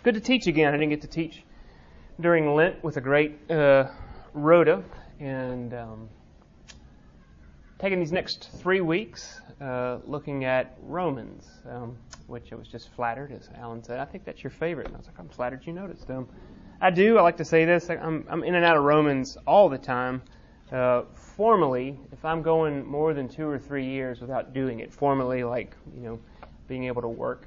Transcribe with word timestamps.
It's 0.00 0.04
good 0.06 0.14
to 0.14 0.20
teach 0.20 0.46
again. 0.46 0.72
I 0.72 0.78
didn't 0.78 0.88
get 0.88 1.02
to 1.02 1.08
teach 1.08 1.42
during 2.20 2.54
Lent 2.54 2.82
with 2.82 2.96
a 2.96 3.02
great 3.02 3.50
uh, 3.50 3.88
Rhoda, 4.32 4.82
and 5.18 5.74
um, 5.74 6.08
taking 7.78 8.00
these 8.00 8.10
next 8.10 8.48
three 8.62 8.80
weeks 8.80 9.42
uh, 9.60 9.98
looking 10.06 10.46
at 10.46 10.78
Romans, 10.84 11.50
um, 11.68 11.98
which 12.28 12.50
I 12.50 12.54
was 12.54 12.66
just 12.66 12.88
flattered, 12.94 13.30
as 13.30 13.50
Alan 13.58 13.84
said. 13.84 13.98
I 14.00 14.06
think 14.06 14.24
that's 14.24 14.42
your 14.42 14.52
favorite. 14.52 14.86
And 14.86 14.96
I 14.96 14.98
was 15.00 15.06
like, 15.06 15.18
I'm 15.18 15.28
flattered 15.28 15.66
you 15.66 15.74
noticed. 15.74 16.10
Um, 16.10 16.26
I 16.80 16.88
do. 16.88 17.18
I 17.18 17.20
like 17.20 17.36
to 17.36 17.44
say 17.44 17.66
this. 17.66 17.90
I'm, 17.90 18.24
I'm 18.30 18.42
in 18.42 18.54
and 18.54 18.64
out 18.64 18.78
of 18.78 18.84
Romans 18.84 19.36
all 19.46 19.68
the 19.68 19.76
time. 19.76 20.22
Uh, 20.72 21.02
formally, 21.12 22.00
if 22.10 22.24
I'm 22.24 22.40
going 22.40 22.86
more 22.86 23.12
than 23.12 23.28
two 23.28 23.46
or 23.46 23.58
three 23.58 23.84
years 23.84 24.22
without 24.22 24.54
doing 24.54 24.80
it, 24.80 24.94
formally, 24.94 25.44
like 25.44 25.76
you 25.94 26.00
know, 26.00 26.18
being 26.68 26.84
able 26.84 27.02
to 27.02 27.08
work 27.08 27.44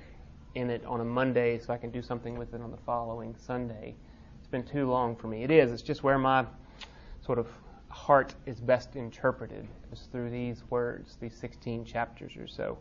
in 0.56 0.70
it 0.70 0.86
on 0.86 1.02
a 1.02 1.06
Monday 1.06 1.60
so 1.60 1.74
I 1.74 1.78
can 1.78 1.92
do 1.92 2.02
something 2.02 2.38
with 2.38 2.54
it 2.54 2.62
on 2.62 2.72
the 2.72 2.78
following 2.86 3.36
Sunday, 3.38 3.96
it's 4.40 4.48
been 4.48 4.64
too 4.64 4.89
long 4.89 5.16
for 5.16 5.28
me. 5.28 5.44
It 5.44 5.52
is. 5.52 5.71
It's 5.71 5.82
just 5.82 6.04
where 6.04 6.18
my 6.18 6.46
sort 7.25 7.39
of 7.39 7.48
heart 7.89 8.34
is 8.46 8.60
best 8.60 8.96
interpreted 8.96 9.68
is 9.92 10.08
through 10.11 10.30
these 10.30 10.64
words, 10.70 11.18
these 11.21 11.36
16 11.36 11.86
chapters 11.86 12.36
or 12.38 12.47
so. 12.47 12.78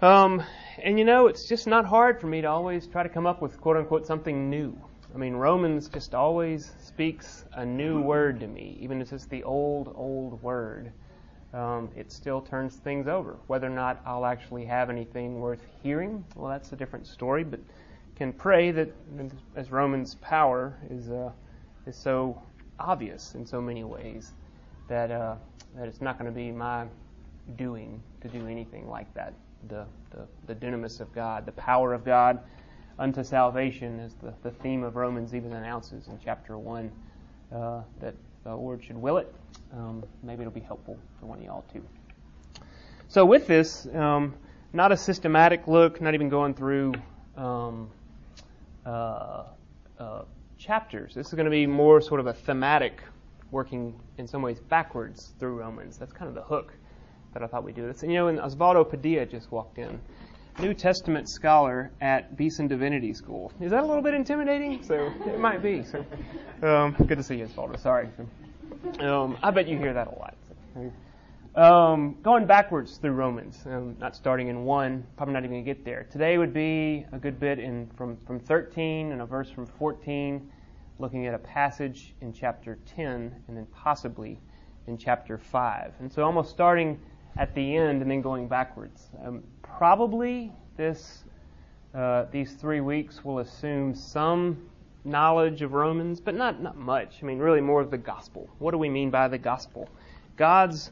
Um, 0.00 0.42
and 0.82 0.98
you 0.98 1.04
know, 1.04 1.26
it's 1.26 1.48
just 1.48 1.66
not 1.66 1.84
hard 1.84 2.20
for 2.20 2.28
me 2.28 2.40
to 2.40 2.46
always 2.46 2.86
try 2.86 3.02
to 3.02 3.08
come 3.08 3.26
up 3.26 3.42
with 3.42 3.60
quote 3.60 3.76
unquote 3.76 4.06
something 4.06 4.48
new. 4.48 4.78
I 5.12 5.18
mean, 5.18 5.34
Romans 5.34 5.88
just 5.88 6.14
always 6.14 6.72
speaks 6.80 7.44
a 7.54 7.64
new 7.64 8.00
word 8.00 8.40
to 8.40 8.46
me, 8.46 8.78
even 8.80 9.00
if 9.00 9.12
it's 9.12 9.26
the 9.26 9.42
old, 9.42 9.92
old 9.96 10.40
word. 10.42 10.92
Um, 11.54 11.90
it 11.96 12.12
still 12.12 12.42
turns 12.42 12.76
things 12.76 13.08
over. 13.08 13.38
Whether 13.46 13.66
or 13.68 13.70
not 13.70 14.02
I'll 14.04 14.26
actually 14.26 14.66
have 14.66 14.90
anything 14.90 15.40
worth 15.40 15.62
hearing, 15.82 16.24
well, 16.34 16.50
that's 16.50 16.72
a 16.72 16.76
different 16.76 17.06
story. 17.06 17.42
But 17.42 17.60
can 18.16 18.32
pray 18.32 18.70
that, 18.72 18.90
as 19.56 19.70
Romans' 19.70 20.16
power 20.16 20.76
is 20.90 21.08
uh, 21.10 21.30
is 21.86 21.96
so 21.96 22.42
obvious 22.78 23.34
in 23.34 23.46
so 23.46 23.62
many 23.62 23.84
ways, 23.84 24.32
that 24.88 25.10
uh, 25.10 25.36
that 25.76 25.88
it's 25.88 26.02
not 26.02 26.18
going 26.18 26.30
to 26.30 26.36
be 26.36 26.52
my 26.52 26.86
doing 27.56 28.02
to 28.20 28.28
do 28.28 28.46
anything 28.46 28.88
like 28.88 29.12
that. 29.14 29.32
The, 29.68 29.86
the 30.10 30.26
the 30.46 30.54
dunamis 30.54 31.00
of 31.00 31.12
God, 31.14 31.46
the 31.46 31.52
power 31.52 31.94
of 31.94 32.04
God 32.04 32.40
unto 32.98 33.22
salvation 33.22 34.00
is 34.00 34.14
the, 34.14 34.34
the 34.42 34.50
theme 34.50 34.82
of 34.82 34.96
Romans 34.96 35.34
even 35.34 35.52
announces 35.52 36.08
in 36.08 36.18
chapter 36.22 36.58
1 36.58 36.90
uh, 37.54 37.80
that 38.00 38.14
the 38.44 38.54
Lord 38.54 38.82
should 38.84 38.96
will 38.96 39.18
it. 39.18 39.34
Um, 39.72 40.04
maybe 40.22 40.42
it'll 40.42 40.52
be 40.52 40.60
helpful 40.60 40.98
for 41.20 41.26
one 41.26 41.38
of 41.38 41.44
y'all 41.44 41.64
too. 41.72 41.84
So 43.08 43.24
with 43.24 43.46
this, 43.46 43.86
um, 43.94 44.34
not 44.72 44.92
a 44.92 44.96
systematic 44.96 45.66
look, 45.66 46.00
not 46.00 46.14
even 46.14 46.28
going 46.28 46.54
through 46.54 46.94
um, 47.36 47.90
uh, 48.84 49.44
uh, 49.98 50.22
chapters. 50.58 51.14
This 51.14 51.28
is 51.28 51.34
going 51.34 51.46
to 51.46 51.50
be 51.50 51.66
more 51.66 52.00
sort 52.00 52.20
of 52.20 52.26
a 52.26 52.32
thematic, 52.32 53.02
working 53.50 53.98
in 54.18 54.26
some 54.26 54.42
ways 54.42 54.60
backwards 54.60 55.32
through 55.38 55.58
Romans. 55.58 55.96
That's 55.96 56.12
kind 56.12 56.28
of 56.28 56.34
the 56.34 56.42
hook 56.42 56.72
that 57.32 57.42
I 57.42 57.46
thought 57.46 57.64
we'd 57.64 57.76
do 57.76 57.86
this. 57.86 58.02
And 58.02 58.12
you 58.12 58.18
know, 58.18 58.28
and 58.28 58.38
Osvaldo 58.38 58.88
Padilla 58.88 59.26
just 59.26 59.50
walked 59.50 59.78
in. 59.78 60.00
New 60.60 60.74
Testament 60.74 61.28
scholar 61.28 61.92
at 62.00 62.36
Beeson 62.36 62.66
Divinity 62.66 63.14
School. 63.14 63.52
Is 63.60 63.70
that 63.70 63.84
a 63.84 63.86
little 63.86 64.02
bit 64.02 64.14
intimidating? 64.14 64.82
So 64.82 65.12
it 65.24 65.38
might 65.38 65.62
be. 65.62 65.84
So 65.84 66.04
um, 66.66 66.96
good 67.06 67.18
to 67.18 67.22
see 67.22 67.36
you, 67.36 67.46
Osvaldo. 67.46 67.78
Sorry. 67.78 68.08
Um, 68.98 69.38
I 69.40 69.52
bet 69.52 69.68
you 69.68 69.78
hear 69.78 69.92
that 69.92 70.08
a 70.08 70.18
lot. 70.18 70.34
Um, 71.54 72.16
going 72.22 72.46
backwards 72.46 72.98
through 72.98 73.12
Romans, 73.12 73.62
um, 73.66 73.96
not 74.00 74.16
starting 74.16 74.48
in 74.48 74.64
one, 74.64 75.04
probably 75.16 75.34
not 75.34 75.44
even 75.44 75.50
going 75.52 75.64
to 75.64 75.74
get 75.74 75.84
there. 75.84 76.06
Today 76.10 76.38
would 76.38 76.52
be 76.52 77.06
a 77.12 77.18
good 77.18 77.38
bit 77.38 77.60
in 77.60 77.88
from 77.96 78.16
from 78.26 78.40
13 78.40 79.12
and 79.12 79.22
a 79.22 79.26
verse 79.26 79.50
from 79.50 79.66
14, 79.66 80.50
looking 80.98 81.26
at 81.26 81.34
a 81.34 81.38
passage 81.38 82.14
in 82.20 82.32
chapter 82.32 82.78
10, 82.96 83.44
and 83.46 83.56
then 83.56 83.66
possibly 83.66 84.40
in 84.88 84.98
chapter 84.98 85.38
5. 85.38 85.94
And 86.00 86.12
so 86.12 86.24
almost 86.24 86.50
starting 86.50 87.00
at 87.38 87.54
the 87.54 87.76
end 87.76 88.02
and 88.02 88.10
then 88.10 88.20
going 88.20 88.48
backwards. 88.48 89.08
Um, 89.24 89.42
probably 89.62 90.52
this 90.76 91.24
uh, 91.94 92.26
these 92.30 92.52
three 92.52 92.80
weeks 92.80 93.24
will 93.24 93.38
assume 93.38 93.94
some 93.94 94.68
knowledge 95.04 95.62
of 95.62 95.72
Romans, 95.72 96.20
but 96.20 96.34
not 96.34 96.60
not 96.60 96.76
much. 96.76 97.20
I 97.22 97.26
mean, 97.26 97.38
really 97.38 97.60
more 97.60 97.80
of 97.80 97.90
the 97.90 97.98
gospel. 97.98 98.50
What 98.58 98.72
do 98.72 98.78
we 98.78 98.90
mean 98.90 99.10
by 99.10 99.28
the 99.28 99.38
gospel? 99.38 99.88
God's 100.36 100.90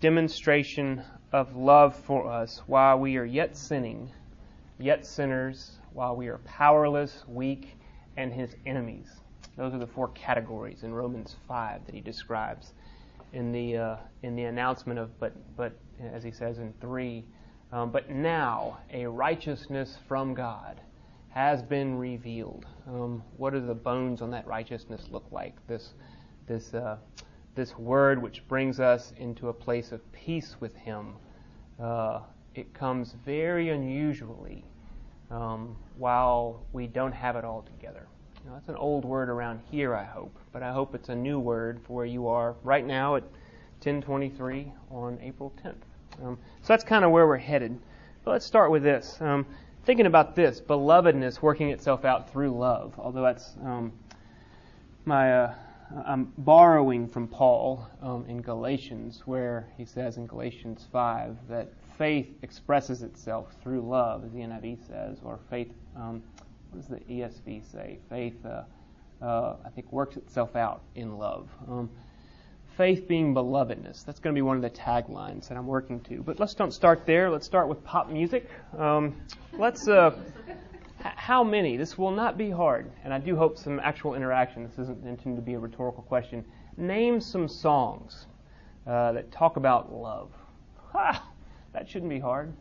demonstration 0.00 1.02
of 1.32 1.56
love 1.56 1.94
for 1.94 2.30
us 2.30 2.60
while 2.66 2.98
we 2.98 3.16
are 3.16 3.24
yet 3.24 3.56
sinning, 3.56 4.10
yet 4.78 5.06
sinners, 5.06 5.78
while 5.92 6.14
we 6.14 6.28
are 6.28 6.38
powerless, 6.38 7.24
weak, 7.26 7.76
and 8.16 8.32
his 8.32 8.54
enemies. 8.66 9.08
Those 9.56 9.72
are 9.74 9.78
the 9.78 9.86
four 9.86 10.08
categories 10.08 10.82
in 10.82 10.92
Romans 10.92 11.36
5 11.46 11.86
that 11.86 11.94
he 11.94 12.00
describes 12.00 12.72
in 13.32 13.52
the 13.52 13.76
uh, 13.76 13.96
in 14.22 14.36
the 14.36 14.44
announcement 14.44 14.98
of 14.98 15.18
but 15.18 15.32
but 15.56 15.72
as 16.12 16.22
he 16.22 16.30
says 16.30 16.58
in 16.58 16.72
three, 16.80 17.24
um, 17.72 17.90
but 17.90 18.10
now 18.10 18.78
a 18.92 19.06
righteousness 19.06 19.98
from 20.08 20.34
God 20.34 20.80
has 21.28 21.62
been 21.62 21.96
revealed. 21.96 22.66
Um, 22.86 23.22
what 23.36 23.52
do 23.54 23.60
the 23.60 23.74
bones 23.74 24.20
on 24.20 24.30
that 24.32 24.46
righteousness 24.46 25.08
look 25.10 25.24
like? 25.30 25.54
This 25.66 25.94
this 26.46 26.74
uh, 26.74 26.98
this 27.54 27.78
word 27.78 28.20
which 28.22 28.46
brings 28.48 28.80
us 28.80 29.12
into 29.18 29.48
a 29.48 29.52
place 29.52 29.92
of 29.92 30.12
peace 30.12 30.56
with 30.60 30.74
Him. 30.76 31.14
Uh, 31.80 32.20
it 32.54 32.74
comes 32.74 33.14
very 33.24 33.70
unusually 33.70 34.64
um, 35.30 35.76
while 35.96 36.66
we 36.72 36.86
don't 36.86 37.12
have 37.12 37.36
it 37.36 37.44
all 37.44 37.62
together. 37.62 38.06
That's 38.44 38.68
an 38.68 38.76
old 38.76 39.04
word 39.04 39.28
around 39.28 39.60
here, 39.70 39.94
I 39.94 40.04
hope, 40.04 40.36
but 40.52 40.62
I 40.62 40.72
hope 40.72 40.94
it's 40.94 41.08
a 41.08 41.14
new 41.14 41.38
word 41.38 41.80
for 41.86 41.94
where 41.94 42.06
you 42.06 42.26
are 42.26 42.54
right 42.64 42.84
now 42.84 43.16
at 43.16 43.22
1023 43.82 44.72
on 44.90 45.18
April 45.22 45.52
10th. 45.64 45.74
Um, 46.22 46.38
so 46.62 46.72
that's 46.72 46.84
kind 46.84 47.04
of 47.04 47.12
where 47.12 47.26
we're 47.26 47.36
headed. 47.36 47.78
But 48.24 48.32
let's 48.32 48.46
start 48.46 48.70
with 48.70 48.82
this. 48.82 49.16
Um, 49.20 49.46
thinking 49.84 50.06
about 50.06 50.34
this, 50.34 50.60
belovedness 50.60 51.40
working 51.40 51.70
itself 51.70 52.04
out 52.04 52.30
through 52.30 52.56
love, 52.58 52.94
although 52.98 53.22
that's 53.22 53.54
um, 53.62 53.92
my. 55.04 55.32
Uh, 55.32 55.54
I'm 56.06 56.32
borrowing 56.38 57.06
from 57.06 57.28
Paul 57.28 57.86
um, 58.00 58.24
in 58.26 58.40
Galatians, 58.40 59.22
where 59.26 59.68
he 59.76 59.84
says 59.84 60.16
in 60.16 60.26
Galatians 60.26 60.86
5 60.90 61.36
that 61.50 61.70
faith 61.98 62.28
expresses 62.40 63.02
itself 63.02 63.54
through 63.62 63.82
love, 63.82 64.24
as 64.24 64.32
the 64.32 64.38
NIV 64.38 64.86
says, 64.86 65.18
or 65.22 65.38
faith 65.50 65.70
um, 65.94 66.22
what 66.72 66.80
does 66.80 66.88
the 66.88 67.00
ESV 67.12 67.70
say? 67.70 67.98
Faith, 68.08 68.46
uh, 68.46 68.62
uh, 69.22 69.56
I 69.64 69.68
think, 69.74 69.92
works 69.92 70.16
itself 70.16 70.56
out 70.56 70.82
in 70.94 71.18
love. 71.18 71.48
Um, 71.68 71.90
faith 72.78 73.06
being 73.06 73.34
belovedness. 73.34 74.06
That's 74.06 74.18
going 74.20 74.34
to 74.34 74.38
be 74.38 74.42
one 74.42 74.56
of 74.56 74.62
the 74.62 74.70
taglines 74.70 75.48
that 75.48 75.58
I'm 75.58 75.66
working 75.66 76.00
to. 76.04 76.22
But 76.22 76.40
let's 76.40 76.54
don't 76.54 76.72
start 76.72 77.04
there. 77.04 77.28
Let's 77.28 77.44
start 77.44 77.68
with 77.68 77.84
pop 77.84 78.08
music. 78.08 78.48
Um, 78.78 79.20
let's. 79.52 79.86
Uh, 79.86 80.12
how 81.02 81.44
many? 81.44 81.76
This 81.76 81.98
will 81.98 82.10
not 82.10 82.38
be 82.38 82.48
hard, 82.48 82.90
and 83.04 83.12
I 83.12 83.18
do 83.18 83.36
hope 83.36 83.58
some 83.58 83.78
actual 83.80 84.14
interaction. 84.14 84.62
This 84.64 84.78
isn't 84.78 85.04
intended 85.06 85.36
to 85.36 85.42
be 85.42 85.54
a 85.54 85.58
rhetorical 85.58 86.04
question. 86.04 86.42
Name 86.78 87.20
some 87.20 87.48
songs 87.48 88.26
uh, 88.86 89.12
that 89.12 89.30
talk 89.30 89.56
about 89.56 89.92
love. 89.92 90.30
Ha! 90.92 91.28
That 91.74 91.86
shouldn't 91.88 92.10
be 92.10 92.18
hard. 92.18 92.54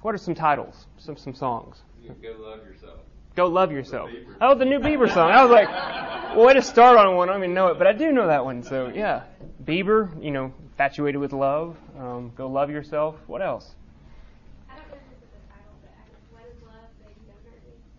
What 0.00 0.14
are 0.14 0.18
some 0.18 0.34
titles? 0.34 0.86
Some 0.96 1.16
some 1.18 1.34
songs. 1.34 1.82
Go 2.22 2.36
love 2.38 2.64
yourself. 2.66 3.00
Go 3.34 3.46
love 3.46 3.72
yourself. 3.72 4.10
The 4.10 4.26
oh, 4.40 4.54
the 4.54 4.64
new 4.64 4.78
Bieber 4.78 5.12
song. 5.12 5.30
I 5.30 5.42
was 5.42 5.50
like, 5.50 5.68
well, 6.36 6.46
way 6.46 6.54
to 6.54 6.62
start 6.62 6.98
on 6.98 7.16
one. 7.16 7.28
I 7.28 7.32
don't 7.32 7.42
even 7.42 7.54
know 7.54 7.68
it, 7.68 7.78
but 7.78 7.86
I 7.86 7.92
do 7.92 8.12
know 8.12 8.26
that 8.26 8.44
one. 8.44 8.62
So 8.62 8.92
yeah, 8.94 9.22
Bieber. 9.64 10.22
You 10.22 10.30
know, 10.30 10.54
infatuated 10.62 11.20
with 11.20 11.32
love. 11.32 11.76
Um, 11.98 12.32
go 12.36 12.48
love 12.48 12.70
yourself. 12.70 13.16
What 13.26 13.42
else? 13.42 13.74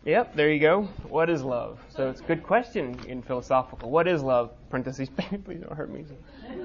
Yep, 0.05 0.35
there 0.35 0.51
you 0.51 0.59
go. 0.59 0.83
What 1.09 1.31
is 1.31 1.41
love? 1.41 1.79
So 1.89 2.11
it's 2.11 2.21
a 2.21 2.23
good 2.23 2.43
question 2.43 2.99
in 3.07 3.23
philosophical. 3.23 3.89
What 3.89 4.07
is 4.07 4.21
love? 4.21 4.51
Parentheses, 4.69 5.09
please 5.45 5.61
don't 5.61 5.73
hurt 5.73 5.91
me. 5.91 6.05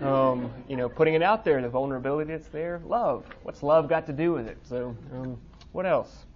Um, 0.03 0.53
you 0.69 0.76
know, 0.76 0.91
putting 0.91 1.14
it 1.14 1.23
out 1.23 1.43
there, 1.43 1.62
the 1.62 1.69
vulnerability 1.70 2.32
that's 2.32 2.49
there. 2.49 2.82
Love. 2.85 3.25
What's 3.43 3.62
love 3.62 3.88
got 3.88 4.06
to 4.09 4.12
do 4.12 4.32
with 4.32 4.47
it? 4.47 4.59
So, 4.69 4.94
um, 5.14 5.38
what 5.73 5.87
else? 5.87 6.26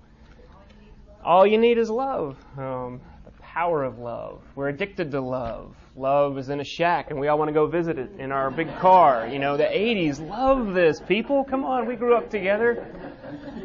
All 1.25 1.47
you 1.47 1.57
need 1.57 1.79
is 1.79 1.89
love. 1.89 2.37
Um, 2.59 3.01
the 3.25 3.31
power 3.41 3.83
of 3.83 3.99
love. 3.99 4.43
We're 4.55 4.69
addicted 4.69 5.11
to 5.13 5.23
love. 5.23 5.75
Love 5.97 6.37
is 6.37 6.51
in 6.51 6.61
a 6.61 6.65
shack, 6.65 7.11
and 7.11 7.19
we 7.19 7.29
all 7.29 7.39
want 7.39 7.49
to 7.49 7.53
go 7.55 7.67
visit 7.67 7.99
it 7.99 8.11
in 8.19 8.31
our 8.31 8.51
big 8.51 8.69
car. 8.77 9.27
You 9.27 9.39
know, 9.39 9.57
the 9.57 9.65
80s. 9.65 10.21
Love 10.29 10.75
this, 10.75 11.01
people. 11.01 11.43
Come 11.43 11.65
on, 11.65 11.87
we 11.87 11.97
grew 11.97 12.15
up 12.15 12.29
together. 12.29 12.87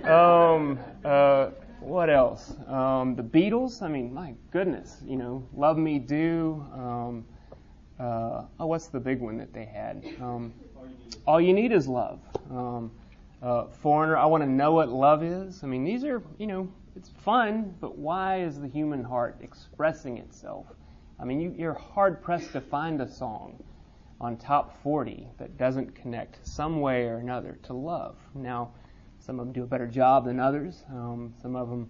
Um, 0.06 0.80
uh, 1.04 1.50
what 1.82 2.10
else? 2.10 2.54
Um, 2.68 3.16
the 3.16 3.24
Beatles. 3.24 3.82
I 3.82 3.90
mean, 3.90 4.14
my 4.14 4.36
goodness. 4.52 5.02
You 5.04 5.18
know, 5.18 5.46
Love 5.54 5.78
Me 5.78 6.00
Do. 6.00 6.66
Um, 6.74 7.26
uh, 8.00 8.46
oh, 8.58 8.68
what's 8.68 8.88
the 8.88 9.02
big 9.02 9.20
one 9.20 9.38
that 9.38 9.52
they 9.52 9.66
had? 9.66 10.06
Um, 10.22 10.54
all 11.28 11.42
you 11.42 11.54
need 11.54 11.74
is 11.74 11.90
love. 11.90 12.22
Um, 12.50 12.92
uh, 13.42 13.66
Foreigner. 13.82 14.16
I 14.16 14.26
want 14.28 14.44
to 14.44 14.50
know 14.50 14.72
what 14.72 14.88
love 14.88 15.24
is. 15.24 15.62
I 15.62 15.68
mean, 15.68 15.84
these 15.84 16.06
are 16.06 16.24
you 16.38 16.48
know 16.48 16.70
it's 16.95 17.09
fun, 17.09 17.75
but 17.80 17.97
why 17.97 18.41
is 18.41 18.59
the 18.59 18.68
human 18.68 19.03
heart 19.03 19.38
expressing 19.41 20.18
itself? 20.18 20.65
I 21.19 21.25
mean, 21.25 21.39
you, 21.39 21.53
you're 21.57 21.74
hard 21.74 22.21
pressed 22.21 22.53
to 22.53 22.62
find 22.62 23.01
a 23.01 23.07
song 23.07 23.62
on 24.21 24.38
top 24.38 24.81
40 24.83 25.27
that 25.38 25.57
doesn't 25.57 25.95
connect 25.95 26.45
some 26.45 26.81
way 26.81 27.06
or 27.06 27.18
another 27.18 27.57
to 27.63 27.74
love. 27.74 28.18
Now, 28.33 28.71
some 29.19 29.39
of 29.39 29.45
them 29.45 29.53
do 29.53 29.63
a 29.63 29.68
better 29.68 29.88
job 29.88 30.25
than 30.25 30.39
others. 30.39 30.83
Um, 30.89 31.33
some 31.41 31.56
of 31.56 31.69
them 31.69 31.89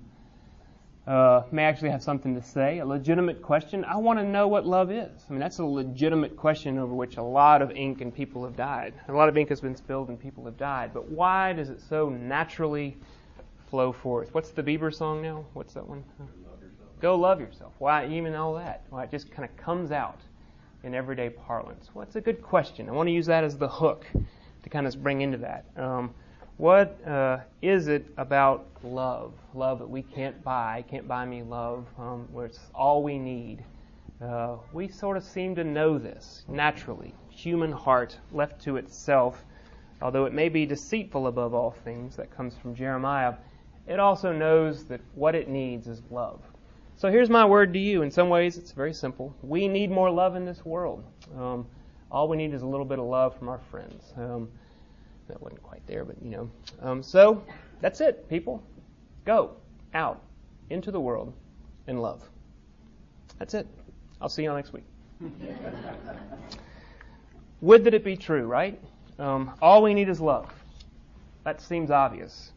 uh, 1.07 1.43
may 1.51 1.63
actually 1.63 1.89
have 1.89 2.03
something 2.03 2.35
to 2.35 2.41
say. 2.41 2.79
A 2.79 2.85
legitimate 2.85 3.41
question. 3.41 3.83
I 3.85 3.97
want 3.97 4.19
to 4.19 4.25
know 4.25 4.47
what 4.47 4.67
love 4.67 4.91
is. 4.91 5.25
I 5.27 5.31
mean, 5.31 5.39
that's 5.39 5.59
a 5.59 5.65
legitimate 5.65 6.35
question 6.35 6.77
over 6.77 6.93
which 6.93 7.17
a 7.17 7.23
lot 7.23 7.61
of 7.61 7.71
ink 7.71 8.01
and 8.01 8.13
people 8.13 8.43
have 8.43 8.55
died. 8.55 8.93
A 9.07 9.13
lot 9.13 9.29
of 9.29 9.37
ink 9.37 9.49
has 9.49 9.61
been 9.61 9.75
spilled 9.75 10.09
and 10.09 10.19
people 10.19 10.45
have 10.45 10.57
died. 10.57 10.91
But 10.93 11.09
why 11.09 11.53
does 11.53 11.69
it 11.69 11.81
so 11.81 12.09
naturally 12.09 12.97
flow 13.69 13.91
forth? 13.91 14.33
What's 14.33 14.49
the 14.51 14.63
Bieber 14.63 14.93
song 14.93 15.21
now? 15.21 15.45
What's 15.53 15.73
that 15.73 15.87
one? 15.87 16.03
Go 16.99 17.15
love 17.15 17.39
yourself. 17.39 17.73
Why 17.79 18.07
even 18.07 18.35
all 18.35 18.53
that? 18.55 18.83
Why 18.89 19.03
it 19.03 19.11
just 19.11 19.31
kind 19.31 19.47
of 19.49 19.55
comes 19.57 19.91
out 19.91 20.19
in 20.83 20.93
everyday 20.93 21.29
parlance? 21.29 21.89
Well, 21.93 22.07
a 22.13 22.21
good 22.21 22.41
question. 22.41 22.89
I 22.89 22.91
want 22.91 23.07
to 23.07 23.13
use 23.13 23.25
that 23.27 23.43
as 23.43 23.57
the 23.57 23.69
hook 23.69 24.05
to 24.63 24.69
kind 24.69 24.85
of 24.85 25.01
bring 25.01 25.21
into 25.21 25.37
that. 25.37 25.65
Um, 25.77 26.13
what 26.57 26.99
uh, 27.07 27.39
is 27.61 27.87
it 27.87 28.05
about 28.17 28.67
love? 28.83 29.33
Love 29.53 29.79
that 29.79 29.89
we 29.89 30.01
can't 30.01 30.43
buy, 30.43 30.83
can't 30.89 31.07
buy 31.07 31.25
me 31.25 31.41
love, 31.41 31.85
um, 31.97 32.27
where 32.33 32.45
it's 32.45 32.59
all 32.75 33.01
we 33.01 33.17
need. 33.17 33.63
Uh, 34.21 34.57
we 34.73 34.89
sort 34.89 35.15
of 35.15 35.23
seem 35.23 35.55
to 35.55 35.63
know 35.63 35.97
this 35.97 36.43
naturally. 36.49 37.13
Human 37.29 37.71
heart 37.71 38.17
left 38.33 38.61
to 38.63 38.75
itself, 38.75 39.45
although 40.01 40.25
it 40.25 40.33
may 40.33 40.49
be 40.49 40.65
deceitful 40.65 41.27
above 41.27 41.53
all 41.53 41.71
things, 41.71 42.17
that 42.17 42.29
comes 42.35 42.55
from 42.57 42.75
Jeremiah, 42.75 43.35
it 43.89 43.99
also 43.99 44.31
knows 44.31 44.85
that 44.85 45.01
what 45.15 45.33
it 45.35 45.49
needs 45.49 45.87
is 45.87 46.03
love. 46.11 46.39
So 46.95 47.09
here's 47.09 47.29
my 47.29 47.43
word 47.43 47.73
to 47.73 47.79
you. 47.79 48.03
In 48.03 48.11
some 48.11 48.29
ways, 48.29 48.57
it's 48.57 48.71
very 48.71 48.93
simple. 48.93 49.35
We 49.41 49.67
need 49.67 49.89
more 49.89 50.11
love 50.11 50.35
in 50.35 50.45
this 50.45 50.63
world. 50.63 51.03
Um, 51.35 51.65
all 52.11 52.27
we 52.27 52.37
need 52.37 52.53
is 52.53 52.61
a 52.61 52.67
little 52.67 52.85
bit 52.85 52.99
of 52.99 53.05
love 53.05 53.37
from 53.37 53.49
our 53.49 53.59
friends. 53.71 54.13
Um, 54.15 54.47
that 55.27 55.41
wasn't 55.41 55.63
quite 55.63 55.85
there, 55.87 56.05
but 56.05 56.15
you 56.21 56.29
know. 56.29 56.51
Um, 56.81 57.01
so 57.01 57.43
that's 57.81 57.99
it, 57.99 58.29
people. 58.29 58.61
Go 59.25 59.55
out 59.93 60.21
into 60.69 60.91
the 60.91 60.99
world 60.99 61.33
in 61.87 61.97
love. 61.97 62.21
That's 63.39 63.55
it. 63.55 63.65
I'll 64.21 64.29
see 64.29 64.43
you 64.43 64.49
all 64.49 64.55
next 64.55 64.73
week. 64.73 64.83
Would 67.61 67.83
that 67.85 67.93
it 67.93 68.03
be 68.03 68.15
true, 68.15 68.45
right? 68.45 68.79
Um, 69.17 69.51
all 69.61 69.81
we 69.81 69.93
need 69.93 70.09
is 70.09 70.21
love. 70.21 70.51
That 71.43 71.59
seems 71.61 71.89
obvious. 71.91 72.51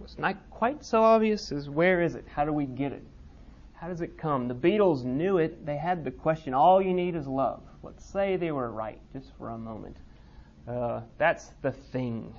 What's 0.00 0.16
not 0.18 0.38
quite 0.48 0.82
so 0.82 1.02
obvious 1.02 1.52
is 1.52 1.68
where 1.68 2.00
is 2.00 2.14
it? 2.14 2.24
How 2.26 2.46
do 2.46 2.54
we 2.54 2.64
get 2.64 2.90
it? 2.90 3.02
How 3.74 3.88
does 3.88 4.00
it 4.00 4.16
come? 4.16 4.48
The 4.48 4.54
Beatles 4.54 5.04
knew 5.04 5.36
it. 5.36 5.66
They 5.66 5.76
had 5.76 6.04
the 6.04 6.10
question, 6.10 6.54
all 6.54 6.80
you 6.80 6.94
need 6.94 7.14
is 7.14 7.26
love. 7.26 7.62
Let's 7.82 8.02
say 8.02 8.36
they 8.36 8.50
were 8.50 8.70
right, 8.70 8.98
just 9.12 9.30
for 9.36 9.50
a 9.50 9.58
moment. 9.58 9.98
Uh, 10.66 11.02
that's 11.18 11.50
the 11.60 11.72
thing. 11.72 12.34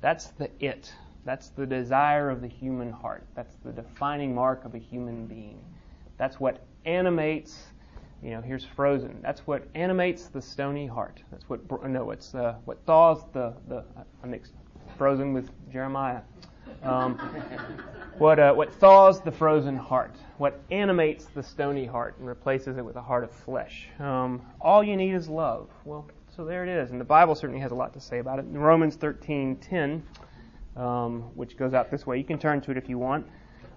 That's 0.00 0.28
the 0.28 0.48
it. 0.60 0.94
That's 1.26 1.50
the 1.50 1.66
desire 1.66 2.30
of 2.30 2.40
the 2.40 2.48
human 2.48 2.90
heart. 2.90 3.26
That's 3.34 3.54
the 3.64 3.72
defining 3.72 4.34
mark 4.34 4.64
of 4.64 4.74
a 4.74 4.78
human 4.78 5.26
being. 5.26 5.62
That's 6.16 6.40
what 6.40 6.64
animates, 6.86 7.64
you 8.22 8.30
know, 8.30 8.40
here's 8.40 8.64
frozen. 8.64 9.18
That's 9.20 9.46
what 9.46 9.68
animates 9.74 10.28
the 10.28 10.40
stony 10.40 10.86
heart. 10.86 11.22
That's 11.30 11.50
what, 11.50 11.86
no, 11.86 12.12
it's 12.12 12.34
uh, 12.34 12.54
what 12.64 12.82
thaws 12.86 13.24
the, 13.34 13.52
the, 13.68 13.84
I 14.22 14.26
mixed 14.26 14.52
frozen 14.96 15.34
with 15.34 15.50
Jeremiah. 15.70 16.22
Um, 16.82 17.18
what, 18.18 18.38
uh, 18.38 18.52
what 18.54 18.72
thaws 18.74 19.20
the 19.20 19.32
frozen 19.32 19.76
heart, 19.76 20.14
what 20.38 20.60
animates 20.70 21.26
the 21.26 21.42
stony 21.42 21.86
heart 21.86 22.16
and 22.18 22.28
replaces 22.28 22.76
it 22.76 22.84
with 22.84 22.96
a 22.96 23.02
heart 23.02 23.24
of 23.24 23.30
flesh. 23.30 23.88
Um, 23.98 24.42
all 24.60 24.84
you 24.84 24.96
need 24.96 25.14
is 25.14 25.28
love. 25.28 25.70
Well, 25.84 26.06
so 26.36 26.44
there 26.44 26.64
it 26.64 26.68
is, 26.68 26.90
and 26.90 27.00
the 27.00 27.04
Bible 27.04 27.34
certainly 27.34 27.60
has 27.60 27.72
a 27.72 27.74
lot 27.74 27.92
to 27.94 28.00
say 28.00 28.18
about 28.18 28.38
it. 28.38 28.44
In 28.44 28.58
Romans 28.58 28.96
13:10, 28.96 30.02
um, 30.76 31.22
which 31.34 31.56
goes 31.56 31.74
out 31.74 31.90
this 31.90 32.06
way, 32.06 32.18
you 32.18 32.24
can 32.24 32.38
turn 32.38 32.60
to 32.62 32.70
it 32.70 32.76
if 32.76 32.88
you 32.88 32.98
want. 32.98 33.26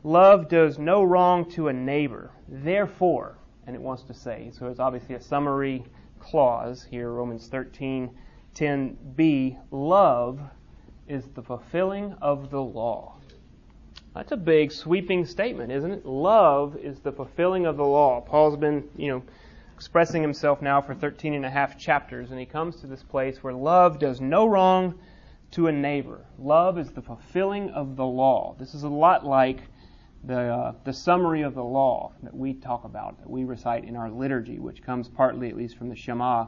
Love 0.03 0.49
does 0.49 0.77
no 0.77 1.03
wrong 1.03 1.49
to 1.51 1.67
a 1.67 1.73
neighbor. 1.73 2.31
Therefore, 2.47 3.37
and 3.65 3.75
it 3.75 3.81
wants 3.81 4.03
to 4.03 4.13
say, 4.13 4.51
so 4.51 4.67
it's 4.67 4.79
obviously 4.79 5.15
a 5.15 5.21
summary 5.21 5.83
clause 6.19 6.83
here, 6.83 7.11
Romans 7.11 7.49
13:10b. 7.49 9.57
Love 9.71 10.39
is 11.07 11.25
the 11.35 11.41
fulfilling 11.41 12.13
of 12.21 12.49
the 12.49 12.61
law. 12.61 13.15
That's 14.13 14.31
a 14.31 14.37
big 14.37 14.71
sweeping 14.71 15.25
statement, 15.25 15.71
isn't 15.71 15.91
it? 15.91 16.05
Love 16.05 16.75
is 16.77 16.99
the 16.99 17.11
fulfilling 17.11 17.65
of 17.65 17.77
the 17.77 17.85
law. 17.85 18.21
Paul's 18.21 18.57
been, 18.57 18.89
you 18.95 19.11
know, 19.11 19.23
expressing 19.75 20.23
himself 20.23 20.59
now 20.61 20.81
for 20.81 20.95
13 20.95 21.35
and 21.35 21.45
a 21.45 21.49
half 21.49 21.77
chapters, 21.77 22.31
and 22.31 22.39
he 22.39 22.45
comes 22.45 22.77
to 22.77 22.87
this 22.87 23.03
place 23.03 23.43
where 23.43 23.53
love 23.53 23.99
does 23.99 24.19
no 24.19 24.47
wrong 24.47 24.97
to 25.51 25.67
a 25.67 25.71
neighbor. 25.71 26.25
Love 26.39 26.79
is 26.79 26.91
the 26.91 27.01
fulfilling 27.01 27.69
of 27.69 27.95
the 27.95 28.05
law. 28.05 28.55
This 28.57 28.73
is 28.73 28.83
a 28.83 28.89
lot 28.89 29.23
like 29.23 29.59
the, 30.23 30.39
uh, 30.39 30.73
the 30.83 30.93
summary 30.93 31.43
of 31.43 31.53
the 31.53 31.63
law 31.63 32.11
that 32.23 32.35
we 32.35 32.55
talk 32.55 32.85
about, 32.85 33.19
that 33.19 33.29
we 33.29 33.43
recite 33.43 33.83
in 33.85 33.95
our 33.95 34.09
liturgy, 34.09 34.57
which 34.57 34.81
comes 34.81 35.07
partly, 35.07 35.47
at 35.47 35.55
least, 35.55 35.77
from 35.77 35.89
the 35.89 35.95
Shema, 35.95 36.47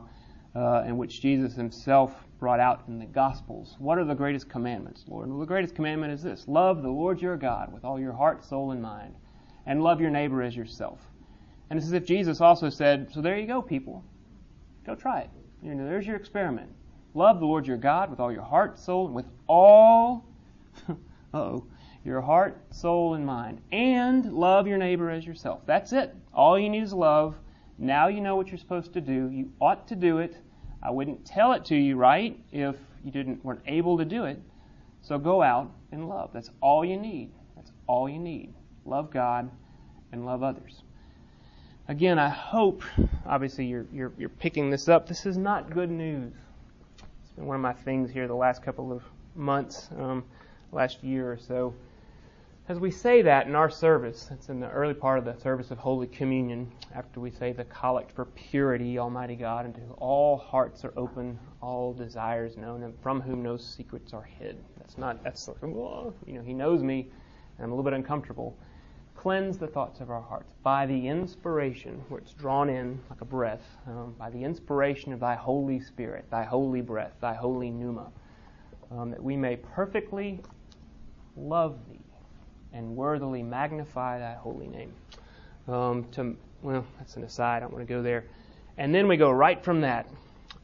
uh, 0.55 0.83
and 0.85 0.97
which 0.97 1.21
Jesus 1.21 1.55
himself 1.55 2.25
brought 2.39 2.59
out 2.59 2.83
in 2.87 2.99
the 2.99 3.05
Gospels. 3.05 3.75
What 3.79 3.97
are 3.97 4.05
the 4.05 4.15
greatest 4.15 4.49
commandments, 4.49 5.03
Lord? 5.07 5.29
Well, 5.29 5.39
the 5.39 5.45
greatest 5.45 5.75
commandment 5.75 6.13
is 6.13 6.23
this 6.23 6.47
love 6.47 6.81
the 6.81 6.89
Lord 6.89 7.21
your 7.21 7.37
God 7.37 7.73
with 7.73 7.83
all 7.83 7.99
your 7.99 8.13
heart, 8.13 8.43
soul, 8.43 8.71
and 8.71 8.81
mind, 8.81 9.15
and 9.65 9.83
love 9.83 9.99
your 9.99 10.09
neighbor 10.09 10.41
as 10.41 10.55
yourself. 10.55 10.99
And 11.69 11.77
it's 11.77 11.87
as 11.87 11.93
if 11.93 12.05
Jesus 12.05 12.41
also 12.41 12.69
said, 12.69 13.11
So 13.11 13.21
there 13.21 13.37
you 13.37 13.45
go, 13.45 13.61
people. 13.61 14.03
Go 14.85 14.95
try 14.95 15.21
it. 15.21 15.29
You 15.61 15.75
know, 15.75 15.85
there's 15.85 16.07
your 16.07 16.15
experiment. 16.15 16.71
Love 17.13 17.39
the 17.39 17.45
Lord 17.45 17.67
your 17.67 17.77
God 17.77 18.09
with 18.09 18.19
all 18.19 18.31
your 18.31 18.43
heart, 18.43 18.79
soul, 18.79 19.07
and 19.07 19.15
with 19.15 19.25
all 19.47 20.25
oh, 21.33 21.65
your 22.03 22.21
heart, 22.21 22.57
soul, 22.71 23.15
and 23.15 23.25
mind. 23.25 23.61
And 23.71 24.33
love 24.33 24.67
your 24.67 24.77
neighbor 24.77 25.09
as 25.09 25.25
yourself. 25.25 25.61
That's 25.65 25.91
it. 25.91 26.15
All 26.33 26.57
you 26.57 26.69
need 26.69 26.83
is 26.83 26.93
love. 26.93 27.35
Now 27.77 28.07
you 28.07 28.21
know 28.21 28.35
what 28.35 28.47
you're 28.47 28.57
supposed 28.57 28.93
to 28.93 29.01
do. 29.01 29.29
You 29.29 29.51
ought 29.59 29.87
to 29.89 29.95
do 29.95 30.19
it. 30.19 30.37
I 30.81 30.91
wouldn't 30.91 31.25
tell 31.25 31.53
it 31.53 31.65
to 31.65 31.75
you, 31.75 31.95
right, 31.97 32.39
if 32.51 32.75
you 33.03 33.11
didn't 33.11 33.43
weren't 33.43 33.61
able 33.65 33.97
to 33.97 34.05
do 34.05 34.25
it. 34.25 34.41
So 35.01 35.17
go 35.17 35.41
out 35.41 35.71
and 35.91 36.07
love. 36.07 36.31
That's 36.33 36.49
all 36.61 36.85
you 36.85 36.97
need. 36.97 37.31
That's 37.55 37.71
all 37.87 38.07
you 38.09 38.19
need. 38.19 38.53
Love 38.85 39.11
God 39.11 39.49
and 40.11 40.25
love 40.25 40.43
others. 40.43 40.83
Again, 41.87 42.19
I 42.19 42.29
hope, 42.29 42.83
obviously, 43.25 43.65
you're, 43.65 43.85
you're, 43.91 44.11
you're 44.17 44.29
picking 44.29 44.69
this 44.69 44.87
up. 44.87 45.07
This 45.07 45.25
is 45.25 45.37
not 45.37 45.71
good 45.71 45.89
news. 45.89 46.33
It's 47.23 47.31
been 47.31 47.45
one 47.45 47.55
of 47.55 47.61
my 47.61 47.73
things 47.73 48.11
here 48.11 48.27
the 48.27 48.35
last 48.35 48.61
couple 48.61 48.91
of 48.91 49.01
months, 49.35 49.89
um, 49.97 50.23
last 50.71 51.03
year 51.03 51.31
or 51.31 51.37
so. 51.37 51.73
As 52.69 52.79
we 52.79 52.91
say 52.91 53.23
that 53.23 53.47
in 53.47 53.55
our 53.55 53.71
service, 53.71 54.29
it's 54.31 54.49
in 54.49 54.59
the 54.59 54.69
early 54.69 54.93
part 54.93 55.17
of 55.17 55.25
the 55.25 55.33
service 55.41 55.71
of 55.71 55.79
Holy 55.79 56.05
Communion, 56.05 56.71
after 56.93 57.19
we 57.19 57.31
say 57.31 57.51
the 57.51 57.63
collect 57.63 58.11
for 58.11 58.25
purity, 58.25 58.99
Almighty 58.99 59.35
God, 59.35 59.65
into 59.65 59.81
all 59.93 60.37
hearts 60.37 60.85
are 60.85 60.93
open, 60.95 61.39
all 61.63 61.93
desires 61.93 62.57
known, 62.57 62.83
and 62.83 62.93
from 63.01 63.21
whom 63.21 63.41
no 63.41 63.57
secrets 63.57 64.13
are 64.13 64.21
hid. 64.21 64.63
That's 64.77 64.99
not, 64.99 65.23
that's, 65.23 65.49
you 65.63 66.13
know, 66.27 66.43
He 66.43 66.53
knows 66.53 66.83
me, 66.83 67.07
and 67.57 67.65
I'm 67.65 67.71
a 67.71 67.75
little 67.75 67.83
bit 67.83 67.93
uncomfortable. 67.93 68.55
Cleanse 69.15 69.57
the 69.57 69.67
thoughts 69.67 69.99
of 69.99 70.11
our 70.11 70.21
hearts 70.21 70.53
by 70.61 70.85
the 70.85 71.07
inspiration, 71.07 72.03
where 72.07 72.21
it's 72.21 72.33
drawn 72.33 72.69
in 72.69 73.01
like 73.09 73.21
a 73.21 73.25
breath, 73.25 73.63
um, 73.87 74.13
by 74.19 74.29
the 74.29 74.43
inspiration 74.43 75.11
of 75.11 75.19
thy 75.19 75.33
Holy 75.33 75.79
Spirit, 75.79 76.25
thy 76.29 76.43
holy 76.43 76.81
breath, 76.81 77.13
thy 77.19 77.33
holy 77.33 77.71
pneuma, 77.71 78.11
um, 78.91 79.09
that 79.09 79.23
we 79.23 79.35
may 79.35 79.55
perfectly 79.55 80.39
love 81.35 81.79
thee 81.89 81.99
and 82.73 82.95
worthily 82.95 83.43
magnify 83.43 84.19
thy 84.19 84.33
holy 84.33 84.67
name. 84.67 84.93
Um, 85.67 86.05
to, 86.11 86.35
well, 86.61 86.85
that's 86.97 87.15
an 87.15 87.23
aside, 87.23 87.57
I 87.57 87.59
don't 87.61 87.73
want 87.73 87.87
to 87.87 87.93
go 87.93 88.01
there. 88.01 88.25
And 88.77 88.93
then 88.93 89.07
we 89.07 89.17
go 89.17 89.31
right 89.31 89.63
from 89.63 89.81
that. 89.81 90.07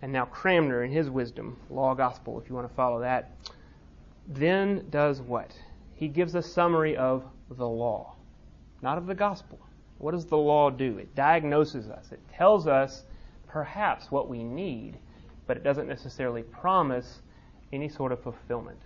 And 0.01 0.11
now 0.11 0.25
Cranmer, 0.25 0.83
in 0.83 0.91
his 0.91 1.09
wisdom, 1.09 1.57
law 1.69 1.93
gospel, 1.93 2.39
if 2.39 2.49
you 2.49 2.55
want 2.55 2.67
to 2.67 2.75
follow 2.75 2.99
that, 3.01 3.31
then 4.27 4.85
does 4.89 5.21
what? 5.21 5.51
He 5.95 6.07
gives 6.07 6.35
a 6.35 6.41
summary 6.41 6.97
of 6.97 7.23
the 7.49 7.67
law 7.67 8.15
not 8.85 8.99
of 8.99 9.07
the 9.07 9.15
gospel. 9.15 9.59
What 9.97 10.11
does 10.11 10.27
the 10.27 10.37
law 10.37 10.69
do? 10.69 10.99
It 10.99 11.15
diagnoses 11.15 11.89
us. 11.89 12.11
It 12.11 12.19
tells 12.31 12.67
us 12.67 13.03
perhaps 13.47 14.11
what 14.11 14.29
we 14.29 14.43
need, 14.43 14.99
but 15.47 15.57
it 15.57 15.63
doesn't 15.63 15.87
necessarily 15.87 16.43
promise 16.43 17.21
any 17.73 17.89
sort 17.89 18.11
of 18.11 18.21
fulfillment. 18.21 18.79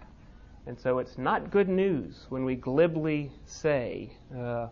And 0.70 0.80
so 0.80 1.00
it's 1.00 1.18
not 1.18 1.50
good 1.50 1.68
news 1.68 2.28
when 2.30 2.46
we 2.46 2.54
glibly 2.54 3.32
say, 3.48 4.12
uh, 4.38 4.68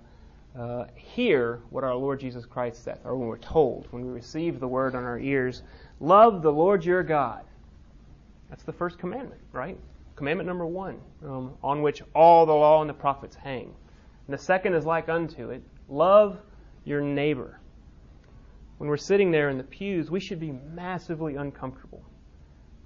uh, 0.55 0.85
hear 0.93 1.59
what 1.71 1.83
our 1.83 1.95
Lord 1.95 2.19
Jesus 2.19 2.45
Christ 2.45 2.83
saith, 2.83 2.99
or 3.03 3.17
when 3.17 3.27
we're 3.27 3.39
told, 3.39 3.87
when 3.89 4.05
we 4.05 4.11
receive 4.11 4.59
the 4.59 4.67
word 4.67 4.93
on 4.93 5.03
our 5.03 5.17
ears, 5.17 5.63
love 5.99 6.43
the 6.43 6.51
Lord 6.51 6.85
your 6.85 7.01
God. 7.01 7.45
That's 8.51 8.61
the 8.61 8.73
first 8.73 8.99
commandment, 8.99 9.41
right? 9.51 9.75
Commandment 10.15 10.45
number 10.45 10.67
one, 10.67 10.99
um, 11.25 11.55
on 11.63 11.81
which 11.81 12.03
all 12.13 12.45
the 12.45 12.53
law 12.53 12.81
and 12.81 12.89
the 12.91 12.93
prophets 12.93 13.35
hang. 13.35 13.73
And 14.27 14.37
the 14.37 14.37
second 14.37 14.75
is 14.75 14.85
like 14.85 15.09
unto 15.09 15.49
it 15.49 15.63
love 15.89 16.37
your 16.85 17.01
neighbor. 17.01 17.59
When 18.77 18.87
we're 18.87 18.97
sitting 18.97 19.31
there 19.31 19.49
in 19.49 19.57
the 19.57 19.63
pews, 19.63 20.11
we 20.11 20.19
should 20.19 20.39
be 20.39 20.51
massively 20.51 21.37
uncomfortable. 21.37 22.03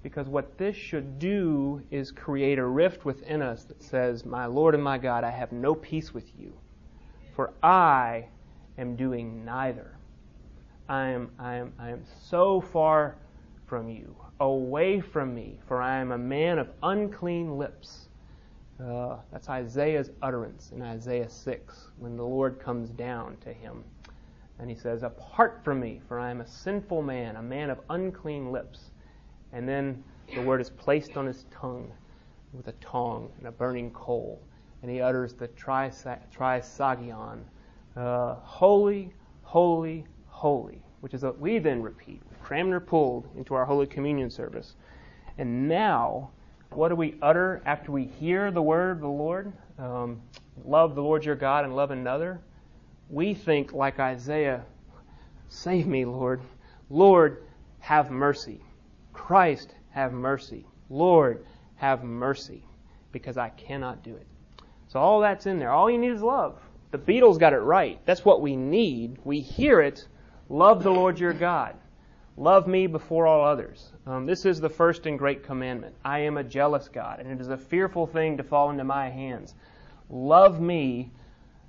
Because 0.02 0.26
what 0.28 0.58
this 0.58 0.74
should 0.74 1.18
do 1.18 1.82
is 1.90 2.10
create 2.10 2.58
a 2.58 2.64
rift 2.64 3.04
within 3.04 3.40
us 3.40 3.64
that 3.64 3.82
says, 3.82 4.24
My 4.24 4.46
Lord 4.46 4.74
and 4.74 4.82
my 4.82 4.98
God, 4.98 5.22
I 5.22 5.30
have 5.30 5.52
no 5.52 5.74
peace 5.74 6.12
with 6.12 6.32
you, 6.38 6.52
for 7.36 7.52
I 7.62 8.26
am 8.78 8.96
doing 8.96 9.44
neither. 9.44 9.96
I 10.88 11.08
am, 11.08 11.30
I 11.38 11.54
am, 11.54 11.72
I 11.78 11.90
am 11.90 12.02
so 12.20 12.60
far 12.60 13.16
from 13.66 13.88
you, 13.88 14.14
away 14.40 15.00
from 15.00 15.34
me, 15.34 15.60
for 15.66 15.80
I 15.80 15.98
am 15.98 16.12
a 16.12 16.18
man 16.18 16.58
of 16.58 16.68
unclean 16.82 17.56
lips. 17.56 18.08
Uh, 18.82 19.16
that's 19.30 19.48
Isaiah's 19.48 20.10
utterance 20.20 20.72
in 20.72 20.82
Isaiah 20.82 21.30
6 21.30 21.88
when 21.98 22.16
the 22.16 22.24
Lord 22.24 22.58
comes 22.58 22.90
down 22.90 23.36
to 23.42 23.52
him. 23.52 23.84
And 24.58 24.68
he 24.68 24.76
says, 24.76 25.02
Apart 25.02 25.60
from 25.62 25.80
me, 25.80 26.00
for 26.08 26.18
I 26.18 26.30
am 26.30 26.40
a 26.40 26.46
sinful 26.46 27.02
man, 27.02 27.36
a 27.36 27.42
man 27.42 27.70
of 27.70 27.80
unclean 27.88 28.50
lips. 28.52 28.90
And 29.52 29.68
then 29.68 30.02
the 30.34 30.42
word 30.42 30.60
is 30.60 30.70
placed 30.70 31.16
on 31.16 31.26
his 31.26 31.44
tongue 31.50 31.90
with 32.52 32.68
a 32.68 32.72
tongue 32.72 33.30
and 33.38 33.46
a 33.46 33.52
burning 33.52 33.90
coal. 33.90 34.40
And 34.82 34.90
he 34.90 35.00
utters 35.00 35.34
the 35.34 35.48
trisagion, 35.48 37.40
uh, 37.96 38.34
Holy, 38.34 39.12
holy, 39.42 40.04
holy, 40.26 40.82
which 41.00 41.14
is 41.14 41.22
what 41.22 41.38
we 41.38 41.58
then 41.58 41.82
repeat, 41.82 42.20
crammed 42.42 42.72
or 42.72 42.80
pulled 42.80 43.28
into 43.36 43.54
our 43.54 43.64
Holy 43.64 43.86
Communion 43.86 44.30
service. 44.30 44.74
And 45.38 45.68
now, 45.68 46.30
what 46.70 46.88
do 46.88 46.96
we 46.96 47.16
utter 47.22 47.62
after 47.64 47.92
we 47.92 48.04
hear 48.04 48.50
the 48.50 48.62
word 48.62 48.92
of 48.92 49.00
the 49.00 49.08
Lord? 49.08 49.52
Um, 49.78 50.20
love 50.64 50.94
the 50.94 51.02
Lord 51.02 51.24
your 51.24 51.34
God 51.34 51.64
and 51.64 51.76
love 51.76 51.90
another. 51.90 52.40
We 53.10 53.34
think 53.34 53.72
like 53.72 54.00
Isaiah, 54.00 54.64
save 55.48 55.86
me, 55.86 56.04
Lord. 56.04 56.40
Lord, 56.88 57.44
have 57.80 58.10
mercy. 58.10 58.62
Christ, 59.22 59.76
have 59.90 60.12
mercy. 60.12 60.66
Lord, 60.90 61.46
have 61.76 62.02
mercy, 62.02 62.64
because 63.12 63.38
I 63.38 63.50
cannot 63.50 64.02
do 64.02 64.16
it. 64.16 64.26
So 64.88 64.98
all 64.98 65.20
that's 65.20 65.46
in 65.46 65.60
there. 65.60 65.70
All 65.70 65.88
you 65.88 65.96
need 65.96 66.10
is 66.10 66.22
love. 66.22 66.58
The 66.90 66.98
Beatles 66.98 67.38
got 67.38 67.52
it 67.52 67.60
right. 67.60 68.00
That's 68.04 68.24
what 68.24 68.42
we 68.42 68.56
need. 68.56 69.18
We 69.22 69.38
hear 69.38 69.80
it. 69.80 70.08
Love 70.48 70.82
the 70.82 70.90
Lord 70.90 71.20
your 71.20 71.32
God. 71.32 71.76
Love 72.36 72.66
me 72.66 72.88
before 72.88 73.28
all 73.28 73.46
others. 73.46 73.92
Um, 74.08 74.26
this 74.26 74.44
is 74.44 74.60
the 74.60 74.68
first 74.68 75.06
and 75.06 75.16
great 75.16 75.44
commandment. 75.44 75.94
I 76.04 76.18
am 76.18 76.36
a 76.36 76.44
jealous 76.44 76.88
God, 76.88 77.20
and 77.20 77.30
it 77.30 77.40
is 77.40 77.48
a 77.48 77.56
fearful 77.56 78.08
thing 78.08 78.36
to 78.38 78.42
fall 78.42 78.70
into 78.70 78.82
my 78.82 79.08
hands. 79.08 79.54
Love 80.10 80.60
me 80.60 81.12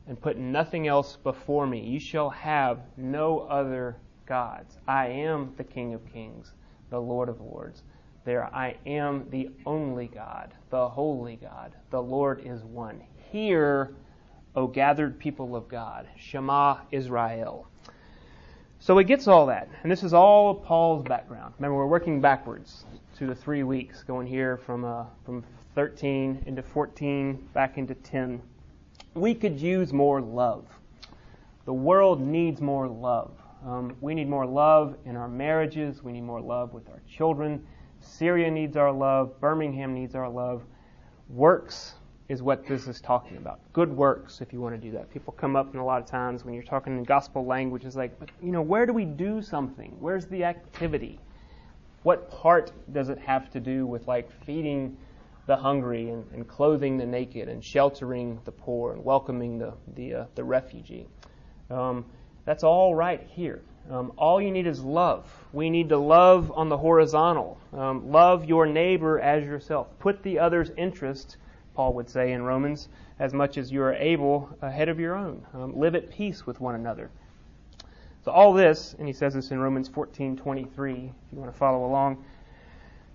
and 0.07 0.19
put 0.19 0.37
nothing 0.37 0.87
else 0.87 1.17
before 1.17 1.67
me. 1.67 1.81
You 1.81 1.99
shall 1.99 2.31
have 2.31 2.79
no 2.97 3.41
other 3.41 3.97
gods. 4.25 4.79
I 4.87 5.07
am 5.07 5.53
the 5.55 5.63
King 5.63 5.93
of 5.93 6.11
kings, 6.11 6.51
the 6.93 7.01
Lord 7.01 7.27
of 7.27 7.41
lords. 7.41 7.81
There 8.23 8.45
I 8.53 8.77
am 8.85 9.25
the 9.31 9.49
only 9.65 10.05
God, 10.05 10.53
the 10.69 10.87
holy 10.87 11.37
God. 11.37 11.73
The 11.89 11.99
Lord 11.99 12.43
is 12.45 12.63
one. 12.63 13.01
Hear, 13.31 13.95
O 14.55 14.67
gathered 14.67 15.17
people 15.17 15.55
of 15.55 15.67
God. 15.67 16.07
Shema 16.15 16.77
Israel. 16.91 17.67
So 18.77 18.95
he 18.95 19.03
gets 19.03 19.27
all 19.27 19.47
that. 19.47 19.69
And 19.81 19.91
this 19.91 20.03
is 20.03 20.13
all 20.13 20.53
Paul's 20.53 21.03
background. 21.03 21.55
Remember, 21.57 21.77
we're 21.77 21.87
working 21.87 22.21
backwards 22.21 22.85
to 23.17 23.25
the 23.25 23.33
three 23.33 23.63
weeks, 23.63 24.03
going 24.03 24.27
here 24.27 24.57
from, 24.57 24.85
uh, 24.85 25.05
from 25.25 25.43
13 25.73 26.43
into 26.45 26.61
14, 26.61 27.49
back 27.53 27.79
into 27.79 27.95
10. 27.95 28.39
We 29.15 29.33
could 29.33 29.59
use 29.59 29.91
more 29.91 30.21
love. 30.21 30.67
The 31.65 31.73
world 31.73 32.21
needs 32.21 32.61
more 32.61 32.87
love. 32.87 33.31
Um, 33.65 33.95
we 34.01 34.13
need 34.13 34.27
more 34.27 34.45
love 34.45 34.97
in 35.05 35.15
our 35.15 35.29
marriages. 35.29 36.03
We 36.03 36.11
need 36.11 36.23
more 36.23 36.41
love 36.41 36.73
with 36.73 36.89
our 36.89 37.01
children. 37.09 37.65
Syria 38.01 38.51
needs 38.51 38.75
our 38.75 38.91
love. 38.91 39.39
Birmingham 39.39 39.93
needs 39.93 40.15
our 40.15 40.29
love. 40.29 40.63
Works 41.29 41.95
is 42.27 42.41
what 42.41 42.65
this 42.65 42.87
is 42.87 42.99
talking 42.99 43.37
about. 43.37 43.59
Good 43.71 43.95
works, 43.95 44.41
if 44.41 44.51
you 44.51 44.59
want 44.59 44.75
to 44.75 44.81
do 44.81 44.91
that. 44.91 45.09
People 45.09 45.33
come 45.33 45.55
up 45.55 45.71
and 45.71 45.81
a 45.81 45.83
lot 45.83 46.01
of 46.01 46.07
times 46.07 46.43
when 46.43 46.53
you're 46.53 46.63
talking 46.63 46.97
in 46.97 47.03
gospel 47.03 47.45
language, 47.45 47.85
it's 47.85 47.95
like, 47.95 48.17
but 48.19 48.29
you 48.41 48.51
know, 48.51 48.61
where 48.61 48.85
do 48.85 48.93
we 48.93 49.05
do 49.05 49.41
something? 49.41 49.95
Where's 49.99 50.25
the 50.25 50.43
activity? 50.43 51.19
What 52.03 52.29
part 52.29 52.71
does 52.91 53.09
it 53.09 53.17
have 53.19 53.49
to 53.51 53.59
do 53.59 53.85
with 53.85 54.07
like 54.07 54.29
feeding 54.43 54.97
the 55.45 55.55
hungry 55.55 56.09
and, 56.09 56.25
and 56.33 56.47
clothing 56.47 56.97
the 56.97 57.05
naked 57.05 57.49
and 57.49 57.63
sheltering 57.63 58.39
the 58.45 58.51
poor 58.51 58.93
and 58.93 59.03
welcoming 59.03 59.57
the 59.57 59.73
the, 59.95 60.13
uh, 60.13 60.25
the 60.35 60.43
refugee? 60.43 61.07
Um, 61.69 62.05
that's 62.45 62.63
all 62.63 62.93
right 62.93 63.25
here. 63.31 63.61
Um, 63.89 64.13
all 64.17 64.41
you 64.41 64.51
need 64.51 64.65
is 64.65 64.81
love. 64.83 65.25
We 65.51 65.69
need 65.69 65.89
to 65.89 65.97
love 65.97 66.51
on 66.55 66.69
the 66.69 66.77
horizontal. 66.77 67.59
Um, 67.73 68.11
love 68.11 68.45
your 68.45 68.65
neighbor 68.65 69.19
as 69.19 69.43
yourself. 69.43 69.87
Put 69.99 70.23
the 70.23 70.39
other's 70.39 70.71
interest, 70.77 71.37
Paul 71.75 71.93
would 71.93 72.09
say 72.09 72.31
in 72.31 72.43
Romans, 72.43 72.87
as 73.19 73.33
much 73.33 73.57
as 73.57 73.71
you 73.71 73.81
are 73.81 73.93
able 73.93 74.49
ahead 74.61 74.87
of 74.87 74.99
your 74.99 75.15
own. 75.15 75.45
Um, 75.53 75.77
live 75.77 75.95
at 75.95 76.09
peace 76.09 76.45
with 76.45 76.61
one 76.61 76.75
another. 76.75 77.09
So 78.23 78.31
all 78.31 78.53
this, 78.53 78.95
and 78.97 79.05
he 79.05 79.13
says 79.13 79.33
this 79.33 79.51
in 79.51 79.59
Romans 79.59 79.89
14:23, 79.89 80.91
if 80.93 81.13
you 81.33 81.39
want 81.39 81.51
to 81.51 81.57
follow 81.57 81.85
along. 81.85 82.23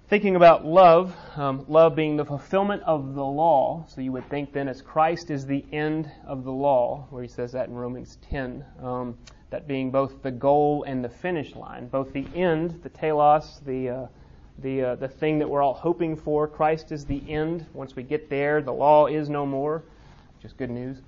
Thinking 0.09 0.37
about 0.37 0.65
love, 0.65 1.15
um, 1.37 1.67
love 1.69 1.95
being 1.95 2.17
the 2.17 2.25
fulfillment 2.25 2.83
of 2.85 3.15
the 3.15 3.23
law. 3.23 3.85
So 3.89 4.01
you 4.01 4.11
would 4.13 4.27
think 4.31 4.55
then, 4.55 4.67
as 4.67 4.81
Christ 4.81 5.31
is 5.31 5.45
the 5.45 5.63
end 5.71 6.11
of 6.27 6.45
the 6.45 6.51
law, 6.51 7.07
where 7.11 7.23
he 7.23 7.29
says 7.29 7.53
that 7.53 7.69
in 7.69 7.75
Romans 7.75 8.17
10 8.31 8.65
um, 8.83 9.19
that 9.51 9.69
being 9.69 9.91
both 9.91 10.23
the 10.23 10.31
goal 10.31 10.85
and 10.85 11.05
the 11.05 11.11
finish 11.11 11.55
line, 11.55 11.89
both 11.89 12.15
the 12.15 12.27
end, 12.35 12.81
the 12.83 12.89
telos, 12.89 13.61
the 13.67 13.91
uh, 13.91 14.07
the 14.61 14.83
uh, 14.83 14.95
the 14.95 15.09
thing 15.09 15.41
that 15.41 15.51
we're 15.51 15.61
all 15.61 15.75
hoping 15.75 16.17
for. 16.17 16.49
Christ 16.49 16.91
is 16.91 17.05
the 17.05 17.23
end. 17.29 17.67
Once 17.75 17.95
we 17.95 18.03
get 18.03 18.31
there, 18.31 18.63
the 18.63 18.73
law 18.73 19.09
is 19.09 19.29
no 19.29 19.45
more, 19.45 19.85
which 20.37 20.47
is 20.47 20.55
good 20.55 20.71
news. 20.71 21.03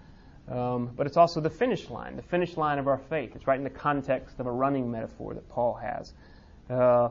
Um, 0.47 0.91
but 0.95 1.07
it's 1.07 1.17
also 1.17 1.41
the 1.41 1.49
finish 1.49 1.89
line, 1.89 2.17
the 2.17 2.23
finish 2.23 2.59
line 2.59 2.79
of 2.79 2.87
our 2.87 2.99
faith. 3.09 3.35
It's 3.35 3.47
right 3.47 3.57
in 3.57 3.65
the 3.65 3.71
context 3.71 4.41
of 4.41 4.47
a 4.47 4.53
running 4.53 4.91
metaphor 4.91 5.33
that 5.33 5.49
Paul 5.49 5.73
has. 5.77 6.13
Uh, 6.69 7.09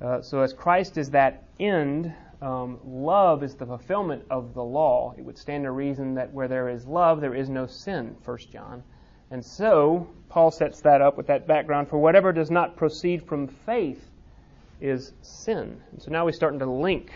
uh, 0.00 0.22
so 0.22 0.40
as 0.40 0.52
Christ 0.52 0.96
is 0.96 1.10
that 1.10 1.44
end, 1.58 2.12
um, 2.40 2.78
love 2.84 3.42
is 3.42 3.54
the 3.54 3.66
fulfillment 3.66 4.24
of 4.30 4.54
the 4.54 4.62
law. 4.62 5.14
It 5.18 5.24
would 5.24 5.38
stand 5.38 5.64
to 5.64 5.72
reason 5.72 6.14
that 6.14 6.32
where 6.32 6.48
there 6.48 6.68
is 6.68 6.86
love, 6.86 7.20
there 7.20 7.34
is 7.34 7.48
no 7.48 7.66
sin. 7.66 8.16
First 8.22 8.52
John. 8.52 8.82
And 9.30 9.44
so, 9.44 10.08
Paul 10.28 10.50
sets 10.50 10.80
that 10.82 11.02
up 11.02 11.16
with 11.16 11.26
that 11.26 11.46
background 11.46 11.88
for 11.88 11.98
whatever 11.98 12.32
does 12.32 12.50
not 12.50 12.76
proceed 12.76 13.22
from 13.26 13.48
faith 13.48 14.02
is 14.80 15.12
sin. 15.22 15.80
And 15.92 16.00
so 16.00 16.10
now 16.10 16.24
we're 16.24 16.32
starting 16.32 16.60
to 16.60 16.70
link 16.70 17.10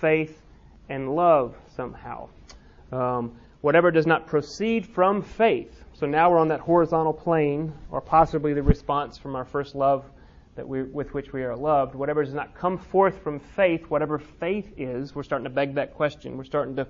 faith 0.00 0.40
and 0.88 1.14
love 1.14 1.54
somehow. 1.76 2.28
Um, 2.90 3.36
whatever 3.60 3.90
does 3.90 4.06
not 4.06 4.26
proceed 4.26 4.86
from 4.86 5.22
faith. 5.22 5.84
So 5.92 6.06
now 6.06 6.30
we're 6.30 6.38
on 6.38 6.48
that 6.48 6.60
horizontal 6.60 7.12
plane, 7.12 7.72
or 7.90 8.00
possibly 8.00 8.54
the 8.54 8.62
response 8.62 9.18
from 9.18 9.36
our 9.36 9.44
first 9.44 9.74
love 9.74 10.04
that 10.54 10.68
we, 10.68 10.82
with 10.82 11.14
which 11.14 11.32
we 11.32 11.42
are 11.42 11.56
loved. 11.56 11.94
Whatever 11.94 12.24
does 12.24 12.34
not 12.34 12.54
come 12.54 12.76
forth 12.76 13.22
from 13.22 13.40
faith, 13.40 13.86
whatever 13.88 14.18
faith 14.18 14.72
is, 14.76 15.14
we're 15.14 15.22
starting 15.22 15.44
to 15.44 15.50
beg 15.50 15.74
that 15.76 15.94
question. 15.94 16.36
We're 16.36 16.44
starting 16.44 16.76
to 16.76 16.86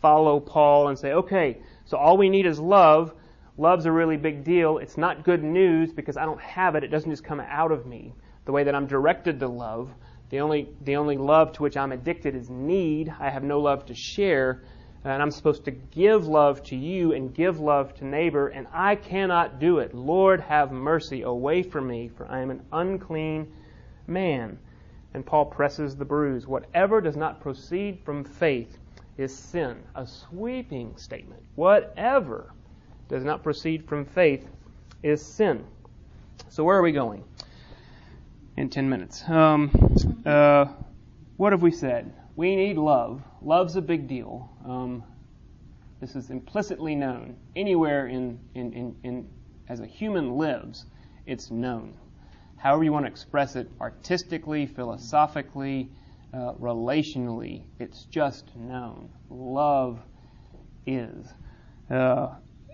follow 0.00 0.40
Paul 0.40 0.88
and 0.88 0.98
say, 0.98 1.12
okay, 1.12 1.58
so 1.84 1.98
all 1.98 2.16
we 2.16 2.30
need 2.30 2.46
is 2.46 2.58
love. 2.58 3.12
Love's 3.58 3.84
a 3.84 3.92
really 3.92 4.16
big 4.16 4.44
deal. 4.44 4.78
It's 4.78 4.96
not 4.96 5.24
good 5.24 5.42
news 5.42 5.92
because 5.92 6.16
I 6.16 6.24
don't 6.24 6.40
have 6.40 6.74
it. 6.74 6.84
It 6.84 6.88
doesn't 6.88 7.10
just 7.10 7.24
come 7.24 7.40
out 7.40 7.70
of 7.70 7.86
me. 7.86 8.14
The 8.46 8.52
way 8.52 8.64
that 8.64 8.74
I'm 8.74 8.86
directed 8.86 9.38
to 9.40 9.48
love, 9.48 9.90
the 10.30 10.40
only, 10.40 10.70
the 10.80 10.96
only 10.96 11.18
love 11.18 11.52
to 11.52 11.62
which 11.62 11.76
I'm 11.76 11.92
addicted 11.92 12.34
is 12.34 12.48
need. 12.48 13.14
I 13.20 13.28
have 13.28 13.44
no 13.44 13.60
love 13.60 13.84
to 13.86 13.94
share. 13.94 14.62
And 15.04 15.20
I'm 15.20 15.32
supposed 15.32 15.64
to 15.64 15.72
give 15.72 16.28
love 16.28 16.62
to 16.64 16.76
you 16.76 17.12
and 17.12 17.34
give 17.34 17.58
love 17.58 17.94
to 17.96 18.04
neighbor, 18.04 18.48
and 18.48 18.68
I 18.72 18.94
cannot 18.94 19.58
do 19.58 19.78
it. 19.78 19.94
Lord, 19.94 20.40
have 20.40 20.70
mercy 20.70 21.22
away 21.22 21.62
from 21.64 21.88
me, 21.88 22.08
for 22.08 22.30
I 22.30 22.40
am 22.40 22.50
an 22.50 22.62
unclean 22.72 23.52
man. 24.06 24.58
And 25.14 25.26
Paul 25.26 25.46
presses 25.46 25.96
the 25.96 26.04
bruise. 26.04 26.46
Whatever 26.46 27.00
does 27.00 27.16
not 27.16 27.40
proceed 27.40 27.98
from 28.04 28.22
faith 28.22 28.78
is 29.18 29.36
sin. 29.36 29.82
A 29.96 30.06
sweeping 30.06 30.96
statement. 30.96 31.42
Whatever 31.56 32.52
does 33.08 33.24
not 33.24 33.42
proceed 33.42 33.86
from 33.88 34.04
faith 34.04 34.48
is 35.02 35.24
sin. 35.24 35.64
So 36.48 36.64
where 36.64 36.78
are 36.78 36.82
we 36.82 36.92
going? 36.92 37.24
In 38.56 38.70
10 38.70 38.88
minutes. 38.88 39.22
Um, 39.28 39.70
uh, 40.24 40.66
what 41.36 41.52
have 41.52 41.62
we 41.62 41.72
said? 41.72 42.12
We 42.36 42.54
need 42.54 42.76
love. 42.76 43.20
Love's 43.44 43.76
a 43.76 43.82
big 43.82 44.06
deal. 44.06 44.48
Um, 44.64 45.02
this 46.00 46.14
is 46.14 46.30
implicitly 46.30 46.94
known. 46.94 47.36
Anywhere 47.56 48.06
in, 48.06 48.38
in, 48.54 48.72
in, 48.72 48.96
in, 49.02 49.28
as 49.68 49.80
a 49.80 49.86
human 49.86 50.36
lives, 50.36 50.86
it's 51.26 51.50
known. 51.50 51.94
However 52.56 52.84
you 52.84 52.92
want 52.92 53.04
to 53.06 53.10
express 53.10 53.56
it, 53.56 53.68
artistically, 53.80 54.66
philosophically, 54.66 55.90
uh, 56.32 56.52
relationally, 56.54 57.64
it's 57.80 58.04
just 58.04 58.54
known. 58.54 59.10
Love 59.28 60.00
is. 60.86 61.26
Uh, 61.90 62.28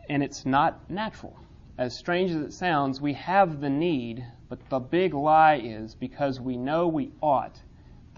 and 0.08 0.22
it's 0.22 0.44
not 0.44 0.90
natural. 0.90 1.36
As 1.78 1.96
strange 1.96 2.30
as 2.30 2.42
it 2.42 2.52
sounds, 2.52 3.00
we 3.00 3.14
have 3.14 3.60
the 3.60 3.70
need, 3.70 4.24
but 4.48 4.58
the 4.68 4.80
big 4.80 5.14
lie 5.14 5.56
is 5.56 5.94
because 5.94 6.40
we 6.40 6.56
know 6.56 6.88
we 6.88 7.12
ought, 7.22 7.62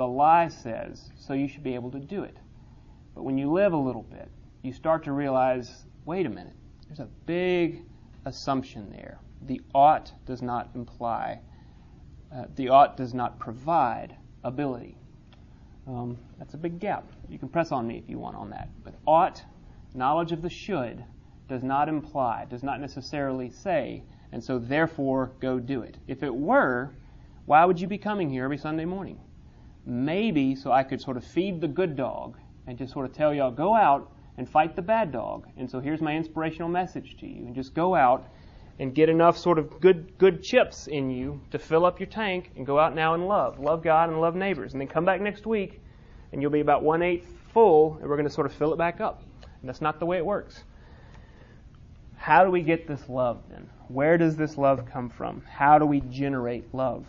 the 0.00 0.08
lie 0.08 0.48
says, 0.48 1.10
so 1.14 1.34
you 1.34 1.46
should 1.46 1.62
be 1.62 1.74
able 1.74 1.90
to 1.90 2.00
do 2.00 2.22
it. 2.22 2.38
But 3.14 3.22
when 3.22 3.36
you 3.36 3.52
live 3.52 3.74
a 3.74 3.76
little 3.76 4.04
bit, 4.04 4.30
you 4.62 4.72
start 4.72 5.04
to 5.04 5.12
realize 5.12 5.84
wait 6.06 6.24
a 6.24 6.30
minute, 6.30 6.54
there's 6.86 7.00
a 7.00 7.08
big 7.26 7.82
assumption 8.24 8.90
there. 8.90 9.18
The 9.42 9.60
ought 9.74 10.10
does 10.24 10.40
not 10.40 10.70
imply, 10.74 11.40
uh, 12.34 12.44
the 12.56 12.70
ought 12.70 12.96
does 12.96 13.12
not 13.12 13.38
provide 13.38 14.16
ability. 14.42 14.96
Um, 15.86 16.16
that's 16.38 16.54
a 16.54 16.56
big 16.56 16.80
gap. 16.80 17.04
You 17.28 17.38
can 17.38 17.50
press 17.50 17.70
on 17.70 17.86
me 17.86 17.98
if 17.98 18.08
you 18.08 18.18
want 18.18 18.36
on 18.36 18.48
that. 18.50 18.70
But 18.82 18.94
ought, 19.06 19.44
knowledge 19.92 20.32
of 20.32 20.40
the 20.40 20.48
should, 20.48 21.04
does 21.46 21.62
not 21.62 21.90
imply, 21.90 22.46
does 22.48 22.62
not 22.62 22.80
necessarily 22.80 23.50
say, 23.50 24.02
and 24.32 24.42
so 24.42 24.58
therefore 24.58 25.32
go 25.40 25.58
do 25.58 25.82
it. 25.82 25.98
If 26.06 26.22
it 26.22 26.34
were, 26.34 26.94
why 27.44 27.66
would 27.66 27.78
you 27.78 27.86
be 27.86 27.98
coming 27.98 28.30
here 28.30 28.44
every 28.44 28.56
Sunday 28.56 28.86
morning? 28.86 29.20
Maybe 29.86 30.54
so 30.54 30.72
I 30.72 30.82
could 30.82 31.00
sort 31.00 31.16
of 31.16 31.24
feed 31.24 31.60
the 31.60 31.68
good 31.68 31.96
dog 31.96 32.36
and 32.66 32.78
just 32.78 32.92
sort 32.92 33.06
of 33.06 33.12
tell 33.12 33.34
y'all, 33.34 33.50
go 33.50 33.74
out 33.74 34.12
and 34.36 34.48
fight 34.48 34.76
the 34.76 34.82
bad 34.82 35.12
dog. 35.12 35.46
And 35.56 35.70
so 35.70 35.80
here's 35.80 36.00
my 36.00 36.16
inspirational 36.16 36.68
message 36.68 37.16
to 37.20 37.26
you. 37.26 37.46
And 37.46 37.54
just 37.54 37.74
go 37.74 37.94
out 37.94 38.26
and 38.78 38.94
get 38.94 39.08
enough 39.10 39.36
sort 39.36 39.58
of 39.58 39.80
good 39.80 40.16
good 40.16 40.42
chips 40.42 40.86
in 40.86 41.10
you 41.10 41.40
to 41.50 41.58
fill 41.58 41.84
up 41.84 42.00
your 42.00 42.06
tank 42.06 42.50
and 42.56 42.64
go 42.64 42.78
out 42.78 42.94
now 42.94 43.14
and 43.14 43.28
love. 43.28 43.58
Love 43.58 43.82
God 43.82 44.08
and 44.08 44.20
love 44.20 44.34
neighbors. 44.34 44.72
And 44.72 44.80
then 44.80 44.88
come 44.88 45.04
back 45.04 45.20
next 45.20 45.46
week 45.46 45.82
and 46.32 46.40
you'll 46.40 46.50
be 46.50 46.60
about 46.60 46.82
one 46.82 47.02
eighth 47.02 47.26
full 47.52 47.98
and 48.00 48.08
we're 48.08 48.16
going 48.16 48.28
to 48.28 48.32
sort 48.32 48.46
of 48.46 48.54
fill 48.54 48.72
it 48.72 48.78
back 48.78 49.00
up. 49.00 49.22
And 49.42 49.68
that's 49.68 49.82
not 49.82 49.98
the 49.98 50.06
way 50.06 50.16
it 50.16 50.24
works. 50.24 50.64
How 52.16 52.44
do 52.44 52.50
we 52.50 52.62
get 52.62 52.86
this 52.86 53.08
love 53.08 53.42
then? 53.50 53.68
Where 53.88 54.16
does 54.16 54.36
this 54.36 54.56
love 54.56 54.86
come 54.86 55.08
from? 55.08 55.42
How 55.42 55.78
do 55.78 55.84
we 55.84 56.00
generate 56.00 56.72
love? 56.74 57.06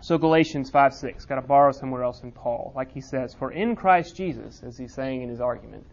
So 0.00 0.16
Galatians 0.16 0.70
5 0.70 0.94
6, 0.94 1.24
got 1.24 1.36
to 1.36 1.42
borrow 1.42 1.72
somewhere 1.72 2.04
else 2.04 2.22
in 2.22 2.30
Paul. 2.30 2.72
Like 2.76 2.92
he 2.92 3.00
says, 3.00 3.34
For 3.34 3.50
in 3.50 3.74
Christ 3.74 4.14
Jesus, 4.14 4.62
as 4.62 4.78
he's 4.78 4.94
saying 4.94 5.22
in 5.22 5.28
his 5.28 5.40
argument 5.40 5.84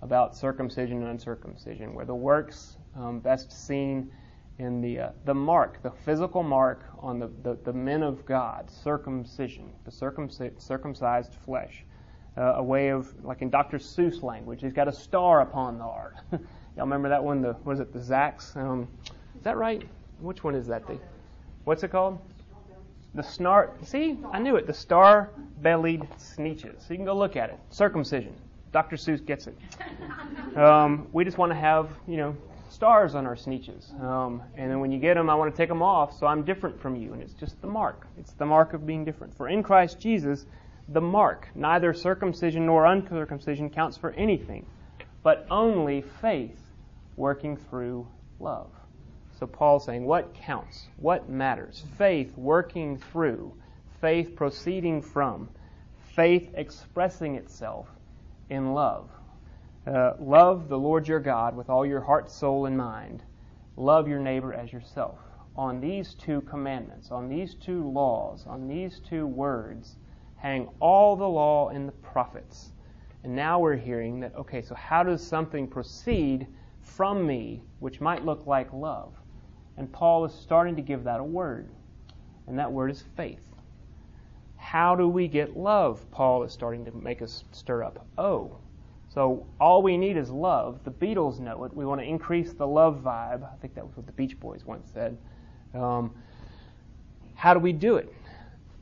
about 0.00 0.36
circumcision 0.36 0.98
and 0.98 1.08
uncircumcision, 1.08 1.92
where 1.92 2.04
the 2.04 2.14
works 2.14 2.76
um, 2.94 3.18
best 3.18 3.52
seen 3.52 4.12
in 4.58 4.80
the, 4.80 5.00
uh, 5.00 5.10
the 5.24 5.34
mark, 5.34 5.82
the 5.82 5.90
physical 5.90 6.42
mark 6.42 6.84
on 7.00 7.18
the, 7.18 7.28
the, 7.42 7.58
the 7.64 7.72
men 7.72 8.02
of 8.02 8.24
God, 8.24 8.70
circumcision, 8.70 9.72
the 9.84 9.90
circumcised 10.58 11.34
flesh. 11.44 11.84
Uh, 12.36 12.54
a 12.56 12.62
way 12.62 12.90
of, 12.90 13.12
like 13.24 13.42
in 13.42 13.50
Dr. 13.50 13.78
Seuss 13.78 14.22
language, 14.22 14.60
he's 14.60 14.72
got 14.72 14.86
a 14.86 14.92
star 14.92 15.40
upon 15.40 15.78
the 15.78 15.84
heart. 15.84 16.14
Y'all 16.30 16.40
remember 16.76 17.08
that 17.08 17.24
one? 17.24 17.42
The 17.42 17.56
was 17.64 17.80
it 17.80 17.92
the 17.92 17.98
Zax? 17.98 18.56
Um, 18.56 18.86
is 19.36 19.42
that 19.42 19.56
right? 19.56 19.82
Which 20.20 20.44
one 20.44 20.54
is 20.54 20.68
that? 20.68 20.86
The 20.86 21.00
what's 21.64 21.82
it 21.82 21.90
called? 21.90 22.20
The 23.14 23.22
snart. 23.22 23.84
See, 23.86 24.18
I 24.32 24.38
knew 24.38 24.56
it. 24.56 24.66
The 24.66 24.74
star-bellied 24.74 26.02
sneetches. 26.18 26.86
So 26.86 26.90
you 26.90 26.96
can 26.96 27.04
go 27.04 27.16
look 27.16 27.36
at 27.36 27.50
it. 27.50 27.58
Circumcision. 27.70 28.34
Dr. 28.72 28.96
Seuss 28.96 29.24
gets 29.24 29.46
it. 29.46 29.56
Um, 30.56 31.06
we 31.12 31.24
just 31.24 31.38
want 31.38 31.52
to 31.52 31.56
have 31.56 31.90
you 32.08 32.16
know 32.16 32.36
stars 32.68 33.14
on 33.14 33.26
our 33.26 33.36
sneetches, 33.36 33.92
um, 34.02 34.42
and 34.56 34.70
then 34.70 34.80
when 34.80 34.90
you 34.90 34.98
get 34.98 35.14
them, 35.14 35.30
I 35.30 35.34
want 35.34 35.52
to 35.52 35.56
take 35.56 35.68
them 35.68 35.82
off, 35.82 36.18
so 36.18 36.26
I'm 36.26 36.42
different 36.42 36.80
from 36.80 36.96
you, 36.96 37.12
and 37.12 37.22
it's 37.22 37.34
just 37.34 37.60
the 37.60 37.68
mark. 37.68 38.06
It's 38.18 38.32
the 38.32 38.46
mark 38.46 38.72
of 38.72 38.86
being 38.86 39.04
different. 39.04 39.36
For 39.36 39.48
in 39.48 39.62
Christ 39.62 40.00
Jesus, 40.00 40.46
the 40.88 41.00
mark, 41.00 41.48
neither 41.54 41.92
circumcision 41.92 42.66
nor 42.66 42.86
uncircumcision 42.86 43.70
counts 43.70 43.96
for 43.96 44.12
anything, 44.12 44.66
but 45.22 45.46
only 45.50 46.00
faith 46.00 46.60
working 47.16 47.56
through 47.56 48.08
love. 48.40 48.70
So 49.38 49.46
Paul's 49.46 49.84
saying, 49.84 50.04
what 50.04 50.34
counts? 50.34 50.88
What 50.96 51.28
matters? 51.28 51.84
Faith 51.96 52.36
working 52.36 52.98
through, 52.98 53.54
faith 54.00 54.34
proceeding 54.34 55.00
from, 55.00 55.48
faith 56.16 56.50
expressing 56.54 57.36
itself 57.36 57.88
in 58.50 58.74
love. 58.74 59.10
Uh, 59.86 60.14
love 60.18 60.68
the 60.68 60.78
Lord 60.78 61.06
your 61.06 61.20
God 61.20 61.56
with 61.56 61.70
all 61.70 61.86
your 61.86 62.00
heart, 62.00 62.30
soul, 62.30 62.66
and 62.66 62.76
mind. 62.76 63.22
Love 63.76 64.08
your 64.08 64.18
neighbor 64.18 64.52
as 64.52 64.72
yourself. 64.72 65.20
On 65.54 65.80
these 65.80 66.14
two 66.14 66.40
commandments, 66.40 67.12
on 67.12 67.28
these 67.28 67.54
two 67.54 67.88
laws, 67.88 68.44
on 68.46 68.66
these 68.66 68.98
two 68.98 69.26
words, 69.26 69.96
hang 70.36 70.68
all 70.80 71.14
the 71.14 71.28
law 71.28 71.68
and 71.68 71.86
the 71.86 71.92
prophets. 71.92 72.72
And 73.22 73.36
now 73.36 73.60
we're 73.60 73.76
hearing 73.76 74.18
that, 74.20 74.34
okay, 74.34 74.62
so 74.62 74.74
how 74.74 75.04
does 75.04 75.24
something 75.24 75.68
proceed 75.68 76.48
from 76.82 77.26
me, 77.26 77.62
which 77.78 78.00
might 78.00 78.24
look 78.24 78.46
like 78.46 78.72
love. 78.72 79.14
And 79.78 79.90
Paul 79.92 80.24
is 80.24 80.34
starting 80.34 80.74
to 80.76 80.82
give 80.82 81.04
that 81.04 81.20
a 81.20 81.24
word, 81.24 81.68
and 82.48 82.58
that 82.58 82.70
word 82.70 82.90
is 82.90 83.04
faith. 83.16 83.40
How 84.56 84.96
do 84.96 85.08
we 85.08 85.28
get 85.28 85.56
love? 85.56 86.04
Paul 86.10 86.42
is 86.42 86.52
starting 86.52 86.84
to 86.84 86.92
make 86.92 87.22
us 87.22 87.44
stir 87.52 87.84
up. 87.84 88.04
Oh, 88.18 88.56
so 89.08 89.46
all 89.60 89.80
we 89.80 89.96
need 89.96 90.16
is 90.16 90.30
love. 90.30 90.80
The 90.84 90.90
Beatles 90.90 91.38
know 91.38 91.64
it. 91.64 91.74
We 91.74 91.86
want 91.86 92.00
to 92.00 92.06
increase 92.06 92.52
the 92.52 92.66
love 92.66 93.02
vibe. 93.04 93.42
I 93.44 93.56
think 93.60 93.74
that 93.76 93.86
was 93.86 93.96
what 93.96 94.06
the 94.06 94.12
Beach 94.12 94.38
Boys 94.38 94.66
once 94.66 94.90
said. 94.92 95.16
Um, 95.74 96.12
how 97.34 97.54
do 97.54 97.60
we 97.60 97.72
do 97.72 97.96
it? 97.96 98.12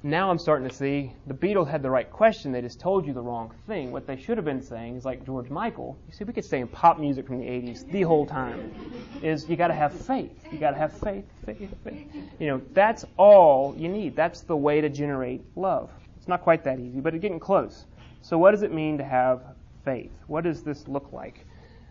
Now 0.07 0.31
I'm 0.31 0.39
starting 0.39 0.69
to 0.69 0.75
see 0.75 1.13
the 1.27 1.35
Beatles 1.35 1.69
had 1.69 1.83
the 1.83 1.91
right 1.91 2.09
question. 2.11 2.53
They 2.53 2.61
just 2.61 2.79
told 2.79 3.07
you 3.07 3.13
the 3.13 3.23
wrong 3.23 3.53
thing. 3.67 3.91
What 3.91 4.07
they 4.07 4.17
should 4.17 4.39
have 4.39 4.45
been 4.45 4.63
saying 4.63 4.97
is 4.97 5.05
like 5.05 5.27
George 5.27 5.51
Michael. 5.51 5.99
You 6.07 6.15
see, 6.15 6.25
we 6.25 6.33
could 6.33 6.45
stay 6.45 6.61
in 6.61 6.69
pop 6.69 7.01
music 7.01 7.27
from 7.27 7.41
the 7.41 7.47
80s 7.47 7.91
the 7.91 8.03
whole 8.03 8.25
time. 8.25 8.73
Is 9.21 9.49
you 9.49 9.57
got 9.57 9.69
to 9.69 9.75
have 9.75 9.93
faith. 9.93 10.33
You 10.53 10.59
got 10.59 10.71
to 10.71 10.77
have 10.77 10.93
faith, 10.93 11.25
faith, 11.45 11.75
faith. 11.83 12.07
You 12.39 12.47
know, 12.47 12.63
that's 12.73 13.05
all 13.17 13.75
you 13.77 13.89
need. 13.89 14.15
That's 14.15 14.43
the 14.43 14.57
way 14.57 14.81
to 14.81 14.89
generate 14.89 15.43
love. 15.57 15.91
It's 16.17 16.29
not 16.29 16.43
quite 16.43 16.63
that 16.65 16.79
easy, 16.79 17.01
but 17.01 17.13
it's 17.15 17.23
getting 17.23 17.41
close. 17.41 17.87
So, 18.23 18.39
what 18.39 18.53
does 18.53 18.63
it 18.63 18.73
mean 18.73 18.99
to 18.99 19.05
have 19.05 19.43
faith? 19.85 20.13
What 20.29 20.45
does 20.45 20.63
this 20.63 20.87
look 20.87 21.13
like? 21.13 21.47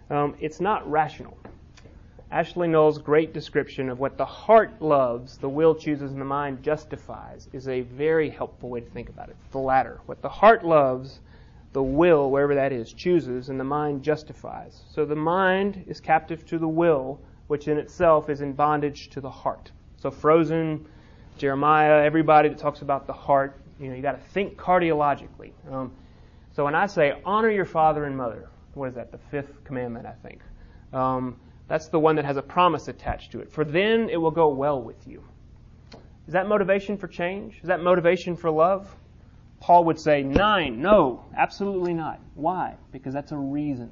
Um, 0.10 0.36
it's 0.40 0.62
not 0.62 0.90
rational. 0.90 1.38
Ashley 2.32 2.68
Null's 2.68 2.98
great 2.98 3.34
description 3.34 3.90
of 3.90 4.00
what 4.00 4.18
the 4.18 4.26
heart 4.26 4.82
loves, 4.82 5.38
the 5.38 5.50
will 5.50 5.76
chooses, 5.76 6.12
and 6.12 6.20
the 6.20 6.26
mind 6.26 6.64
justifies 6.64 7.48
is 7.54 7.68
a 7.68 7.82
very 7.82 8.30
helpful 8.30 8.70
way 8.70 8.82
to 8.82 8.90
think 8.90 9.10
about 9.10 9.30
it. 9.30 9.36
The 9.52 9.60
latter. 9.60 10.00
What 10.08 10.22
the 10.22 10.30
heart 10.30 10.66
loves, 10.66 11.20
the 11.74 11.84
will, 11.84 12.32
wherever 12.32 12.56
that 12.56 12.72
is, 12.72 12.92
chooses, 12.92 13.50
and 13.50 13.60
the 13.60 13.64
mind 13.64 14.02
justifies. 14.04 14.84
So 14.92 15.06
the 15.06 15.16
mind 15.16 15.84
is 15.88 16.00
captive 16.00 16.46
to 16.48 16.58
the 16.58 16.68
will, 16.68 17.20
which 17.48 17.68
in 17.68 17.78
itself 17.78 18.30
is 18.30 18.42
in 18.42 18.54
bondage 18.54 19.10
to 19.10 19.22
the 19.22 19.30
heart. 19.30 19.72
So 19.98 20.10
Frozen, 20.10 20.86
Jeremiah, 21.38 22.04
everybody 22.04 22.50
that 22.50 22.58
talks 22.58 22.82
about 22.82 23.06
the 23.06 23.14
heart, 23.14 23.60
you 23.80 23.90
know, 23.90 23.96
you 23.96 24.02
got 24.02 24.14
to 24.14 24.30
think 24.32 24.58
cardiologically. 24.58 25.52
Um, 25.70 25.92
so 26.54 26.66
when 26.66 26.76
I 26.76 26.88
say 26.88 27.22
honor 27.24 27.52
your 27.52 27.66
father 27.66 28.06
and 28.06 28.18
mother, 28.18 28.50
what 28.74 28.90
is 28.90 28.96
that? 28.96 29.12
The 29.12 29.20
fifth 29.30 29.64
commandment, 29.64 30.06
I 30.06 30.14
think. 30.28 30.42
Um, 30.92 31.38
that's 31.68 31.88
the 31.88 32.00
one 32.00 32.16
that 32.18 32.26
has 32.26 32.38
a 32.38 32.42
promise 32.42 32.88
attached 32.88 33.32
to 33.32 33.40
it. 33.40 33.52
For 33.52 33.64
then 33.66 34.10
it 34.10 34.18
will 34.18 34.32
go 34.32 34.50
well 34.50 34.82
with 34.82 35.08
you. 35.08 35.24
Is 36.28 36.34
that 36.34 36.48
motivation 36.48 36.98
for 36.98 37.08
change? 37.08 37.60
Is 37.62 37.68
that 37.68 37.82
motivation 37.82 38.36
for 38.36 38.50
love? 38.50 38.94
Paul 39.60 39.86
would 39.86 40.00
say, 40.00 40.22
nine, 40.22 40.82
no, 40.82 41.26
absolutely 41.36 41.94
not. 41.94 42.20
Why? 42.36 42.76
Because 42.92 43.14
that's 43.14 43.32
a 43.32 43.38
reason. 43.38 43.92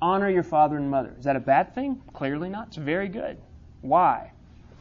Honor 0.00 0.28
your 0.28 0.42
father 0.42 0.76
and 0.76 0.90
mother. 0.90 1.14
Is 1.18 1.24
that 1.24 1.36
a 1.36 1.40
bad 1.40 1.74
thing? 1.74 2.02
Clearly 2.12 2.48
not. 2.48 2.68
It's 2.68 2.76
very 2.76 3.08
good. 3.08 3.38
Why? 3.80 4.32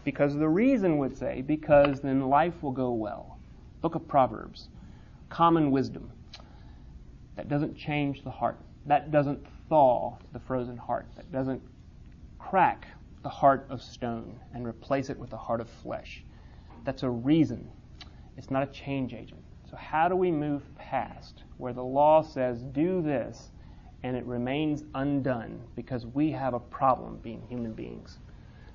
Because 0.04 0.36
the 0.36 0.48
reason 0.48 0.98
would 0.98 1.18
say, 1.18 1.42
because 1.42 2.02
then 2.02 2.28
life 2.28 2.62
will 2.62 2.72
go 2.72 2.92
well. 2.92 3.38
Book 3.82 3.96
of 3.96 4.08
Proverbs. 4.08 4.68
Common 5.30 5.72
wisdom. 5.72 6.12
That 7.36 7.50
doesn't 7.50 7.78
change 7.78 8.24
the 8.24 8.32
heart. 8.32 8.58
That 8.86 9.12
doesn't 9.12 9.46
thaw 9.68 10.18
the 10.32 10.40
frozen 10.40 10.78
heart, 10.78 11.08
that 11.16 11.32
doesn't 11.32 11.62
crack 12.38 12.88
the 13.24 13.30
heart 13.30 13.66
of 13.70 13.82
stone 13.82 14.40
and 14.54 14.68
replace 14.68 15.10
it 15.10 15.18
with 15.18 15.34
a 15.34 15.38
heart 15.38 15.60
of 15.60 15.68
flesh. 15.68 16.24
That's 16.84 17.02
a 17.04 17.10
reason. 17.10 17.68
It's 18.38 18.52
not 18.52 18.64
a 18.64 18.68
change 18.68 19.14
agent. 19.14 19.42
So, 19.70 19.76
how 19.76 20.08
do 20.08 20.16
we 20.16 20.32
move 20.32 20.64
past 20.78 21.44
where 21.58 21.74
the 21.74 21.84
law 21.84 22.22
says, 22.22 22.62
do 22.62 23.02
this, 23.02 23.50
and 24.04 24.16
it 24.16 24.24
remains 24.26 24.84
undone 24.94 25.60
because 25.76 26.06
we 26.06 26.32
have 26.32 26.54
a 26.54 26.60
problem 26.60 27.18
being 27.24 27.42
human 27.50 27.74
beings? 27.74 28.20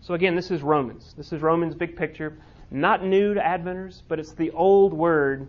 So, 0.01 0.15
again, 0.15 0.35
this 0.35 0.51
is 0.51 0.63
Romans. 0.63 1.15
This 1.17 1.33
is 1.33 1.43
Romans' 1.43 1.77
big 1.77 1.95
picture. 1.95 2.37
Not 2.73 3.05
new 3.05 3.35
to 3.35 3.41
Adventers, 3.41 4.03
but 4.09 4.19
it's 4.19 4.33
the 4.33 4.51
old 4.51 4.93
word 4.93 5.49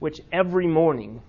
which 0.00 0.20
every 0.32 0.66
morning 0.66 1.22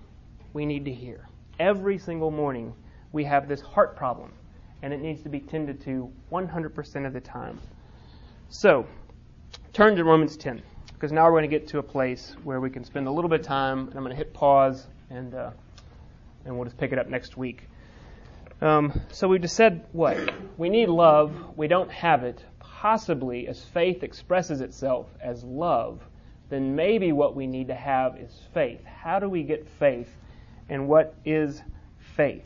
we 0.52 0.66
need 0.66 0.84
to 0.86 0.92
hear. 0.92 1.28
Every 1.60 1.98
single 1.98 2.32
morning 2.32 2.74
we 3.12 3.22
have 3.24 3.46
this 3.46 3.60
heart 3.60 3.94
problem, 3.94 4.32
and 4.82 4.92
it 4.92 5.00
needs 5.00 5.22
to 5.22 5.28
be 5.28 5.38
tended 5.38 5.80
to 5.82 6.10
100% 6.32 7.06
of 7.06 7.12
the 7.12 7.20
time. 7.20 7.60
So, 8.48 8.86
turn 9.72 9.94
to 9.94 10.04
Romans 10.04 10.36
10, 10.36 10.60
because 10.94 11.12
now 11.12 11.26
we're 11.26 11.38
going 11.38 11.48
to 11.48 11.58
get 11.58 11.68
to 11.68 11.78
a 11.78 11.82
place 11.82 12.34
where 12.42 12.60
we 12.60 12.70
can 12.70 12.82
spend 12.82 13.06
a 13.06 13.10
little 13.12 13.30
bit 13.30 13.40
of 13.40 13.46
time, 13.46 13.86
and 13.86 13.94
I'm 13.94 14.02
going 14.02 14.10
to 14.10 14.16
hit 14.16 14.34
pause, 14.34 14.88
and, 15.10 15.32
uh, 15.32 15.50
and 16.44 16.56
we'll 16.56 16.64
just 16.64 16.76
pick 16.76 16.90
it 16.90 16.98
up 16.98 17.08
next 17.08 17.36
week. 17.36 17.68
Um, 18.60 19.00
so 19.12 19.28
we 19.28 19.38
just 19.38 19.54
said 19.54 19.86
what? 19.92 20.34
We 20.58 20.68
need 20.68 20.88
love. 20.88 21.56
We 21.56 21.68
don't 21.68 21.90
have 21.90 22.24
it. 22.24 22.44
Possibly, 22.58 23.46
as 23.46 23.64
faith 23.64 24.02
expresses 24.02 24.60
itself 24.60 25.06
as 25.20 25.44
love, 25.44 26.00
then 26.48 26.74
maybe 26.74 27.12
what 27.12 27.36
we 27.36 27.46
need 27.46 27.68
to 27.68 27.74
have 27.74 28.16
is 28.16 28.32
faith. 28.52 28.84
How 28.84 29.20
do 29.20 29.28
we 29.28 29.44
get 29.44 29.68
faith? 29.68 30.08
And 30.68 30.88
what 30.88 31.16
is 31.24 31.62
faith? 32.16 32.44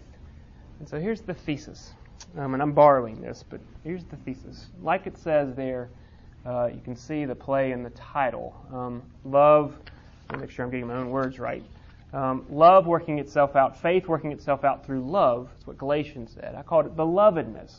And 0.78 0.88
so 0.88 0.98
here's 0.98 1.20
the 1.20 1.34
thesis. 1.34 1.92
Um, 2.36 2.54
and 2.54 2.62
I'm 2.62 2.72
borrowing 2.72 3.20
this, 3.20 3.44
but 3.48 3.60
here's 3.84 4.04
the 4.04 4.16
thesis. 4.16 4.66
Like 4.82 5.06
it 5.06 5.16
says 5.16 5.54
there, 5.54 5.90
uh, 6.44 6.68
you 6.72 6.80
can 6.80 6.96
see 6.96 7.24
the 7.24 7.34
play 7.34 7.72
in 7.72 7.82
the 7.82 7.90
title. 7.90 8.54
Um, 8.72 9.02
love, 9.24 9.76
let 10.28 10.38
me 10.38 10.42
make 10.42 10.50
sure 10.50 10.64
I'm 10.64 10.70
getting 10.70 10.86
my 10.86 10.94
own 10.94 11.10
words 11.10 11.38
right. 11.38 11.62
Um, 12.12 12.46
love 12.48 12.86
working 12.86 13.18
itself 13.18 13.54
out, 13.54 13.80
faith 13.80 14.06
working 14.08 14.32
itself 14.32 14.64
out 14.64 14.84
through 14.84 15.08
love. 15.08 15.48
That's 15.52 15.66
what 15.66 15.78
Galatians 15.78 16.32
said. 16.32 16.54
I 16.54 16.62
called 16.62 16.86
it 16.86 16.96
belovedness, 16.96 17.74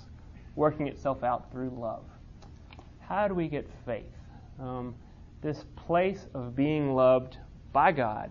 working 0.55 0.87
itself 0.87 1.23
out 1.23 1.51
through 1.51 1.71
love. 1.71 2.03
How 2.99 3.27
do 3.27 3.33
we 3.33 3.47
get 3.47 3.67
faith? 3.85 4.05
Um, 4.59 4.93
this 5.41 5.65
place 5.75 6.27
of 6.33 6.55
being 6.55 6.93
loved 6.93 7.37
by 7.71 7.91
God 7.91 8.29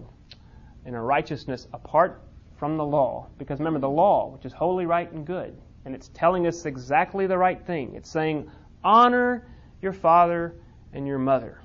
in 0.89 0.95
a 0.95 1.03
righteousness 1.03 1.69
apart 1.75 2.23
from 2.57 2.79
the 2.79 2.85
law. 2.85 3.27
Because 3.37 3.59
remember, 3.59 3.79
the 3.79 3.89
law, 3.91 4.31
which 4.31 4.47
is 4.47 4.55
holy, 4.55 4.87
right, 4.87 5.13
and 5.13 5.27
good, 5.27 5.55
and 5.85 5.95
it's 5.95 6.09
telling 6.15 6.47
us 6.47 6.65
exactly 6.65 7.27
the 7.27 7.37
right 7.37 7.65
thing. 7.67 7.95
It's 7.95 8.11
saying, 8.11 8.51
honor 8.83 9.47
your 9.83 9.93
father 9.93 10.55
and 10.95 11.07
your 11.07 11.19
mother. 11.19 11.61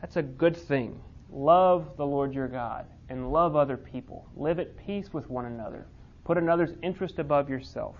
That's 0.00 0.16
a 0.16 0.22
good 0.22 0.56
thing. 0.56 1.00
Love 1.32 1.96
the 1.96 2.06
Lord 2.06 2.32
your 2.32 2.46
God 2.46 2.86
and 3.08 3.32
love 3.32 3.56
other 3.56 3.76
people. 3.76 4.24
Live 4.36 4.60
at 4.60 4.76
peace 4.86 5.12
with 5.12 5.28
one 5.28 5.46
another. 5.46 5.88
Put 6.22 6.38
another's 6.38 6.74
interest 6.80 7.18
above 7.18 7.50
yourself. 7.50 7.96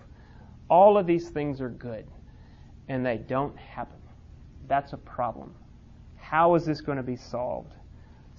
All 0.69 0.97
of 0.97 1.05
these 1.05 1.31
things 1.31 1.61
are 1.61 1.69
good, 1.69 2.07
and 2.89 3.05
they 3.05 3.19
don't 3.19 3.57
happen. 3.59 3.99
That's 4.69 4.93
a 4.93 4.99
problem. 4.99 5.53
How 6.17 6.55
is 6.55 6.65
this 6.65 6.81
going 6.81 6.99
to 6.99 7.03
be 7.03 7.17
solved? 7.17 7.75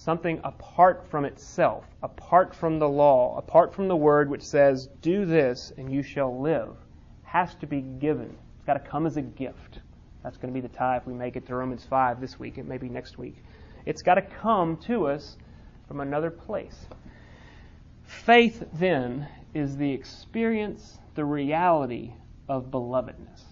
Something 0.04 0.42
apart 0.44 1.06
from 1.12 1.26
itself, 1.26 1.86
apart 2.02 2.56
from 2.56 2.80
the 2.80 2.90
law, 2.90 3.38
apart 3.38 3.72
from 3.72 3.88
the 3.88 3.96
word 3.96 4.32
which 4.32 4.42
says, 4.42 4.88
Do 5.04 5.28
this 5.28 5.72
and 5.78 5.92
you 5.92 6.02
shall 6.02 6.42
live, 6.42 6.76
has 7.22 7.54
to 7.58 7.68
be 7.68 7.82
given. 7.82 8.36
It's 8.56 8.66
got 8.66 8.84
to 8.84 8.90
come 8.90 9.06
as 9.06 9.18
a 9.18 9.22
gift. 9.22 9.82
That's 10.24 10.38
going 10.38 10.52
to 10.52 10.60
be 10.60 10.68
the 10.68 10.76
tie 10.76 10.98
if 10.98 11.06
we 11.06 11.14
make 11.14 11.36
it 11.36 11.46
to 11.46 11.56
Romans 11.56 11.86
5 11.88 12.20
this 12.20 12.40
week. 12.40 12.58
It 12.58 12.66
may 12.66 12.80
be 12.80 12.90
next 12.90 13.20
week. 13.20 13.44
It's 13.86 14.02
got 14.02 14.16
to 14.16 14.24
come 14.24 14.78
to 14.88 15.06
us 15.06 15.38
from 15.88 16.00
another 16.00 16.32
place. 16.32 16.88
Faith, 18.02 18.64
then, 18.74 19.28
is 19.54 19.78
the 19.78 19.92
experience, 19.92 20.98
the 21.14 21.26
reality 21.26 22.14
of 22.50 22.72
belovedness. 22.72 23.44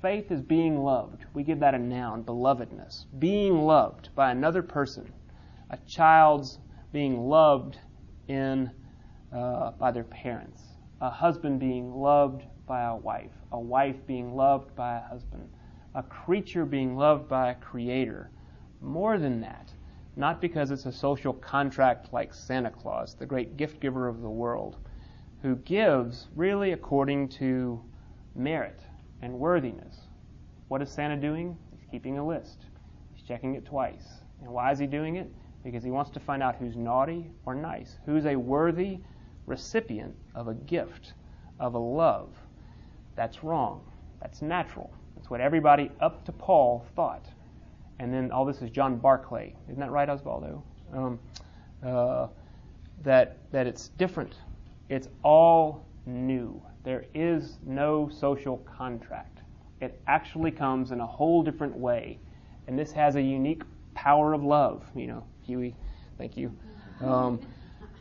Faith 0.00 0.30
is 0.30 0.42
being 0.42 0.84
loved. 0.84 1.24
We 1.34 1.42
give 1.42 1.58
that 1.58 1.74
a 1.74 1.78
noun, 1.78 2.22
belovedness. 2.22 3.06
Being 3.18 3.62
loved 3.62 4.10
by 4.14 4.30
another 4.30 4.62
person. 4.62 5.12
A 5.72 5.78
child's 5.86 6.58
being 6.92 7.28
loved 7.28 7.78
in 8.28 8.70
uh, 9.34 9.72
by 9.72 9.90
their 9.90 10.04
parents. 10.04 10.62
A 11.00 11.10
husband 11.10 11.58
being 11.58 11.94
loved 11.94 12.44
by 12.66 12.84
a 12.84 12.96
wife. 12.96 13.32
A 13.50 13.60
wife 13.60 14.06
being 14.06 14.36
loved 14.36 14.74
by 14.76 14.96
a 14.96 15.00
husband 15.00 15.48
a 15.94 16.02
creature 16.02 16.64
being 16.64 16.96
loved 16.96 17.28
by 17.28 17.50
a 17.50 17.54
creator. 17.54 18.30
More 18.80 19.18
than 19.18 19.40
that, 19.42 19.72
not 20.16 20.40
because 20.40 20.70
it's 20.70 20.86
a 20.86 20.92
social 20.92 21.32
contract 21.32 22.12
like 22.12 22.32
Santa 22.34 22.70
Claus, 22.70 23.14
the 23.14 23.26
great 23.26 23.56
gift 23.56 23.80
giver 23.80 24.08
of 24.08 24.22
the 24.22 24.30
world, 24.30 24.76
who 25.42 25.56
gives 25.56 26.28
really 26.34 26.72
according 26.72 27.28
to 27.28 27.82
merit 28.34 28.80
and 29.20 29.38
worthiness. 29.38 30.00
What 30.68 30.82
is 30.82 30.90
Santa 30.90 31.16
doing? 31.16 31.56
He's 31.70 31.86
keeping 31.90 32.18
a 32.18 32.26
list. 32.26 32.64
He's 33.12 33.22
checking 33.26 33.54
it 33.54 33.64
twice. 33.64 34.22
And 34.40 34.50
why 34.50 34.72
is 34.72 34.78
he 34.78 34.86
doing 34.86 35.16
it? 35.16 35.30
Because 35.64 35.84
he 35.84 35.90
wants 35.90 36.10
to 36.10 36.20
find 36.20 36.42
out 36.42 36.56
who's 36.56 36.76
naughty 36.76 37.30
or 37.46 37.54
nice, 37.54 37.98
who's 38.04 38.26
a 38.26 38.36
worthy 38.36 38.98
recipient 39.46 40.14
of 40.34 40.48
a 40.48 40.54
gift, 40.54 41.14
of 41.60 41.74
a 41.74 41.78
love. 41.78 42.30
That's 43.14 43.44
wrong. 43.44 43.84
That's 44.20 44.42
natural. 44.42 44.92
That's 45.14 45.30
what 45.30 45.40
everybody 45.40 45.90
up 46.00 46.24
to 46.24 46.32
Paul 46.32 46.84
thought. 46.96 47.26
And 47.98 48.12
then 48.12 48.32
all 48.32 48.44
this 48.44 48.62
is 48.62 48.70
John 48.70 48.96
Barclay. 48.96 49.54
Isn't 49.68 49.80
that 49.80 49.90
right, 49.90 50.08
Osvaldo? 50.08 50.62
Um, 50.92 51.20
uh, 51.84 52.28
that, 53.02 53.38
that 53.52 53.66
it's 53.66 53.88
different. 53.90 54.34
It's 54.88 55.08
all 55.22 55.86
new. 56.06 56.60
There 56.84 57.04
is 57.14 57.58
no 57.64 58.08
social 58.08 58.58
contract. 58.58 59.40
It 59.80 60.00
actually 60.06 60.50
comes 60.50 60.90
in 60.90 61.00
a 61.00 61.06
whole 61.06 61.42
different 61.42 61.76
way. 61.76 62.18
And 62.66 62.78
this 62.78 62.92
has 62.92 63.16
a 63.16 63.22
unique 63.22 63.62
power 63.94 64.32
of 64.32 64.42
love. 64.42 64.84
You 64.94 65.06
know, 65.08 65.24
Huey, 65.42 65.74
thank 66.18 66.36
you. 66.36 66.54
Um, 67.00 67.40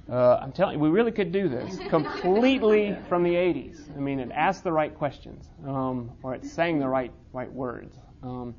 uh, 0.10 0.40
I'm 0.42 0.52
telling 0.52 0.76
you, 0.76 0.80
we 0.80 0.90
really 0.90 1.12
could 1.12 1.32
do 1.32 1.48
this 1.48 1.78
completely 1.90 2.98
from 3.08 3.24
the 3.24 3.34
80s. 3.34 3.96
I 3.96 4.00
mean, 4.00 4.20
it 4.20 4.32
asks 4.32 4.62
the 4.62 4.72
right 4.72 4.94
questions, 4.94 5.46
um, 5.66 6.12
or 6.22 6.34
it's 6.36 6.52
saying 6.52 6.80
the 6.80 6.88
right 6.88 7.12
right 7.34 7.52
words. 7.52 7.98
Um, 8.22 8.56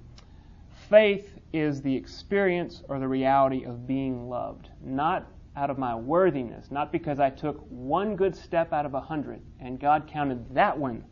faith 0.88 1.38
is 1.52 1.82
the 1.82 1.94
experience 1.94 2.82
or 2.88 2.98
the 2.98 3.08
reality 3.08 3.64
of 3.64 3.86
being 3.86 4.28
loved, 4.28 4.70
not 4.82 5.26
out 5.56 5.68
of 5.68 5.78
my 5.78 5.94
worthiness, 5.94 6.70
not 6.70 6.90
because 6.90 7.20
I 7.20 7.30
took 7.30 7.58
one 7.68 8.16
good 8.16 8.34
step 8.34 8.72
out 8.72 8.86
of 8.86 8.94
a 8.94 9.00
hundred 9.00 9.42
and 9.60 9.78
God 9.78 10.06
counted 10.06 10.54
that 10.54 10.76
one 10.76 11.04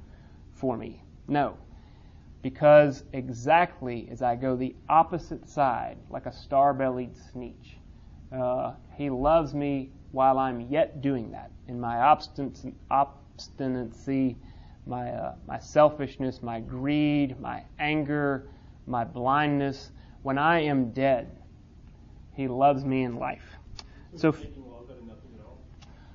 for 0.53 0.77
me. 0.77 1.03
No, 1.29 1.57
because 2.43 3.05
exactly 3.13 4.09
as 4.11 4.23
I 4.23 4.37
go 4.37 4.57
the 4.57 4.75
opposite 4.89 5.49
side, 5.49 5.99
like 6.09 6.27
a 6.27 6.33
star-bellied 6.33 7.17
sneetch, 7.17 7.77
uh, 8.33 8.73
He 8.97 9.11
loves 9.11 9.55
me 9.55 9.91
while 10.13 10.39
I'm 10.39 10.61
yet 10.63 11.03
doing 11.03 11.31
that. 11.33 11.51
In 11.69 11.81
my 11.81 11.99
obstinacy, 12.91 14.37
my, 14.87 15.11
uh, 15.11 15.35
my 15.47 15.59
selfishness, 15.59 16.43
my 16.43 16.61
greed, 16.61 17.39
my 17.41 17.63
anger, 17.79 18.49
my 18.87 19.05
blindness, 19.05 19.91
when 20.23 20.39
I 20.39 20.61
am 20.61 20.93
dead, 20.93 21.31
He 22.35 22.49
loves 22.49 22.85
me 22.85 23.05
in 23.05 23.17
life. 23.17 23.59
So, 24.17 24.33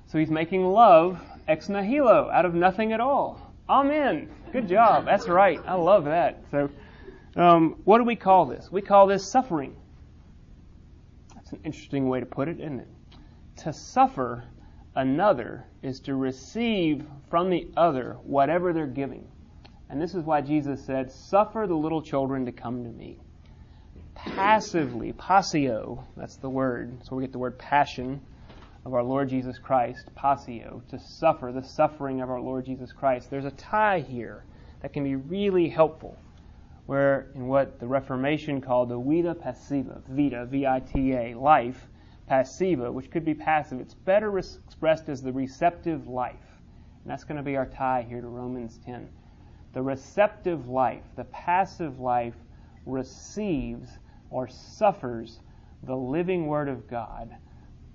so 0.06 0.18
He's 0.18 0.30
making 0.30 0.64
love 0.64 1.20
ex 1.48 1.68
nihilo, 1.68 2.30
out 2.30 2.44
of 2.44 2.54
nothing 2.54 2.92
at 2.92 3.00
all. 3.00 3.45
Amen. 3.68 4.28
Good 4.52 4.68
job. 4.68 5.04
That's 5.04 5.28
right. 5.28 5.60
I 5.66 5.74
love 5.74 6.04
that. 6.04 6.44
So, 6.50 6.70
um, 7.34 7.76
what 7.84 7.98
do 7.98 8.04
we 8.04 8.16
call 8.16 8.46
this? 8.46 8.68
We 8.70 8.82
call 8.82 9.06
this 9.06 9.30
suffering. 9.30 9.76
That's 11.34 11.52
an 11.52 11.60
interesting 11.64 12.08
way 12.08 12.20
to 12.20 12.26
put 12.26 12.48
it, 12.48 12.60
isn't 12.60 12.80
it? 12.80 12.88
to 13.56 13.72
suffer 13.72 14.44
another 14.94 15.64
is 15.82 16.00
to 16.00 16.14
receive 16.14 17.04
from 17.30 17.50
the 17.50 17.68
other 17.76 18.16
whatever 18.22 18.72
they're 18.72 18.86
giving. 18.86 19.26
And 19.88 20.00
this 20.00 20.14
is 20.14 20.24
why 20.24 20.40
Jesus 20.40 20.84
said, 20.84 21.12
Suffer 21.12 21.66
the 21.66 21.76
little 21.76 22.02
children 22.02 22.46
to 22.46 22.52
come 22.52 22.84
to 22.84 22.90
me. 22.90 23.18
Passively, 24.14 25.12
passio, 25.12 26.04
that's 26.16 26.36
the 26.36 26.50
word. 26.50 27.04
So 27.04 27.16
we 27.16 27.22
get 27.22 27.32
the 27.32 27.38
word 27.38 27.58
passion 27.58 28.20
of 28.86 28.94
our 28.94 29.02
Lord 29.02 29.28
Jesus 29.28 29.58
Christ, 29.58 30.14
passio, 30.14 30.80
to 30.90 30.96
suffer, 30.96 31.50
the 31.50 31.64
suffering 31.64 32.20
of 32.20 32.30
our 32.30 32.40
Lord 32.40 32.66
Jesus 32.66 32.92
Christ. 32.92 33.28
There's 33.28 33.44
a 33.44 33.50
tie 33.50 33.98
here 33.98 34.44
that 34.80 34.92
can 34.92 35.02
be 35.02 35.16
really 35.16 35.68
helpful. 35.68 36.16
Where 36.86 37.26
in 37.34 37.48
what 37.48 37.80
the 37.80 37.88
Reformation 37.88 38.60
called 38.60 38.90
the 38.90 38.96
vita 38.96 39.34
passiva, 39.34 40.02
vita, 40.06 40.46
V 40.46 40.68
I 40.68 40.78
T 40.78 41.14
A, 41.14 41.34
life, 41.34 41.88
passiva, 42.30 42.92
which 42.92 43.10
could 43.10 43.24
be 43.24 43.34
passive. 43.34 43.80
It's 43.80 43.94
better 43.94 44.38
expressed 44.38 45.08
as 45.08 45.20
the 45.20 45.32
receptive 45.32 46.06
life. 46.06 46.36
And 47.02 47.10
that's 47.10 47.24
going 47.24 47.38
to 47.38 47.42
be 47.42 47.56
our 47.56 47.66
tie 47.66 48.06
here 48.08 48.20
to 48.20 48.28
Romans 48.28 48.78
10. 48.86 49.08
The 49.72 49.82
receptive 49.82 50.68
life, 50.68 51.02
the 51.16 51.24
passive 51.24 51.98
life, 51.98 52.36
receives 52.86 53.88
or 54.30 54.46
suffers 54.46 55.40
the 55.82 55.96
living 55.96 56.46
Word 56.46 56.68
of 56.68 56.86
God, 56.86 57.34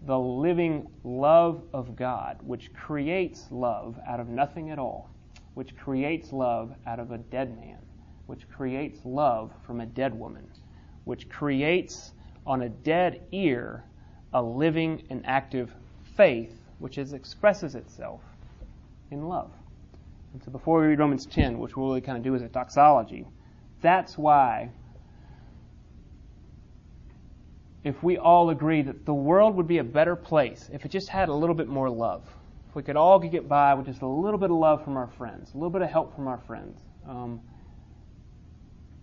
the 0.06 0.18
living 0.18 0.88
love 1.04 1.64
of 1.74 1.96
God, 1.96 2.40
which 2.42 2.74
creates 2.74 3.48
love 3.52 4.00
out 4.08 4.20
of 4.20 4.28
nothing 4.28 4.72
at 4.72 4.80
all, 4.80 5.10
which 5.54 5.76
creates 5.78 6.34
love 6.34 6.74
out 6.88 7.00
of 7.00 7.12
a 7.12 7.18
dead 7.18 7.56
man, 7.56 7.78
which 8.26 8.50
creates 8.50 9.00
love 9.06 9.52
from 9.66 9.82
a 9.82 9.86
dead 9.86 10.18
woman, 10.18 10.48
which 11.04 11.30
creates 11.30 12.14
on 12.46 12.64
a 12.64 12.70
dead 12.70 13.22
ear 13.32 13.84
a 14.34 14.42
living 14.42 15.04
and 15.10 15.26
active 15.26 15.74
faith 16.16 16.62
which 16.82 16.98
is, 16.98 17.14
expresses 17.14 17.76
itself 17.76 18.22
in 19.12 19.28
love. 19.28 19.52
And 20.34 20.44
so 20.44 20.50
before 20.52 20.82
we 20.82 20.88
read 20.88 21.00
Romans 21.00 21.28
10, 21.28 21.60
which 21.60 21.78
we'll 21.78 21.88
really 21.88 22.02
kind 22.02 22.18
of 22.18 22.24
do 22.24 22.34
as 22.34 22.42
a 22.42 22.48
doxology, 22.48 23.28
that's 23.82 24.18
why 24.18 24.72
if 27.84 28.04
we 28.04 28.18
all 28.18 28.50
agree 28.50 28.82
that 28.84 29.06
the 29.06 29.14
world 29.14 29.56
would 29.56 29.68
be 29.68 29.80
a 29.80 29.84
better 29.84 30.16
place 30.16 30.70
if 30.72 30.86
it 30.86 30.90
just 30.90 31.10
had 31.10 31.30
a 31.30 31.34
little 31.34 31.56
bit 31.56 31.68
more 31.68 31.90
love, 31.90 32.24
if 32.70 32.76
we 32.76 32.84
could 32.84 32.96
all 32.96 33.20
get 33.20 33.48
by 33.48 33.74
with 33.74 33.88
just 33.88 34.02
a 34.02 34.08
little 34.08 34.40
bit 34.40 34.52
of 34.52 34.58
love 34.58 34.84
from 34.84 34.98
our 34.98 35.08
friends, 35.08 35.52
a 35.54 35.58
little 35.58 35.72
bit 35.72 35.82
of 35.82 35.90
help 35.90 36.16
from 36.16 36.28
our 36.28 36.38
friends. 36.38 36.80
Um, 37.08 37.42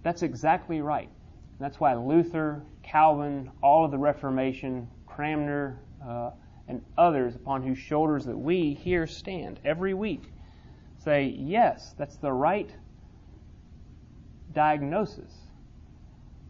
that's 0.02 0.22
exactly 0.22 0.80
right. 0.80 1.10
That's 1.58 1.80
why 1.80 1.94
Luther, 1.94 2.62
Calvin, 2.82 3.50
all 3.62 3.84
of 3.84 3.90
the 3.90 3.98
Reformation, 3.98 4.88
Cranmer, 5.06 5.80
uh, 6.06 6.30
and 6.68 6.84
others 6.96 7.34
upon 7.34 7.62
whose 7.62 7.78
shoulders 7.78 8.24
that 8.26 8.36
we 8.36 8.74
here 8.74 9.06
stand 9.06 9.58
every 9.64 9.94
week 9.94 10.22
say, 11.04 11.34
yes, 11.36 11.94
that's 11.98 12.16
the 12.16 12.32
right 12.32 12.70
diagnosis. 14.52 15.32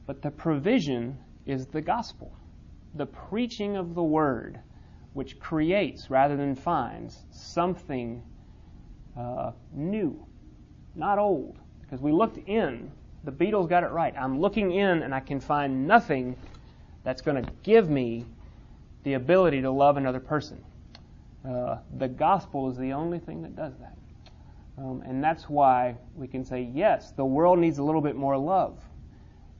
But 0.06 0.22
the 0.22 0.30
provision 0.30 1.18
is 1.48 1.66
the 1.66 1.80
gospel, 1.80 2.32
the 2.94 3.06
preaching 3.06 3.76
of 3.76 3.94
the 3.94 4.02
word, 4.02 4.60
which 5.14 5.40
creates 5.40 6.10
rather 6.10 6.36
than 6.36 6.54
finds 6.54 7.24
something 7.30 8.22
uh, 9.18 9.52
new, 9.72 10.24
not 10.94 11.18
old. 11.18 11.58
Because 11.80 12.00
we 12.00 12.12
looked 12.12 12.36
in, 12.46 12.90
the 13.24 13.32
Beatles 13.32 13.68
got 13.68 13.82
it 13.82 13.90
right. 13.90 14.14
I'm 14.16 14.40
looking 14.40 14.72
in 14.72 15.02
and 15.02 15.14
I 15.14 15.20
can 15.20 15.40
find 15.40 15.86
nothing 15.86 16.36
that's 17.02 17.22
going 17.22 17.42
to 17.42 17.50
give 17.62 17.88
me 17.88 18.26
the 19.04 19.14
ability 19.14 19.62
to 19.62 19.70
love 19.70 19.96
another 19.96 20.20
person. 20.20 20.62
Uh, 21.48 21.78
the 21.96 22.08
gospel 22.08 22.70
is 22.70 22.76
the 22.76 22.92
only 22.92 23.18
thing 23.18 23.40
that 23.42 23.56
does 23.56 23.72
that. 23.78 23.96
Um, 24.76 25.02
and 25.06 25.24
that's 25.24 25.48
why 25.48 25.96
we 26.14 26.28
can 26.28 26.44
say, 26.44 26.68
yes, 26.74 27.12
the 27.12 27.24
world 27.24 27.58
needs 27.58 27.78
a 27.78 27.82
little 27.82 28.02
bit 28.02 28.16
more 28.16 28.36
love. 28.36 28.78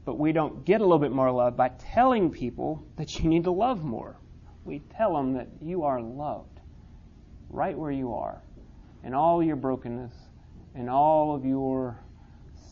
But 0.09 0.19
we 0.19 0.33
don't 0.33 0.65
get 0.65 0.81
a 0.81 0.85
little 0.85 0.99
bit 0.99 1.13
more 1.13 1.31
love 1.31 1.55
by 1.55 1.69
telling 1.69 2.31
people 2.31 2.83
that 2.97 3.19
you 3.19 3.29
need 3.29 3.45
to 3.45 3.51
love 3.51 3.85
more. 3.85 4.17
We 4.65 4.79
tell 4.79 5.13
them 5.15 5.35
that 5.35 5.49
you 5.61 5.83
are 5.83 6.01
loved 6.01 6.61
right 7.51 7.77
where 7.77 7.91
you 7.91 8.15
are, 8.15 8.41
in 9.05 9.13
all 9.13 9.43
your 9.43 9.57
brokenness, 9.57 10.15
in 10.75 10.89
all 10.89 11.35
of 11.35 11.45
your 11.45 12.01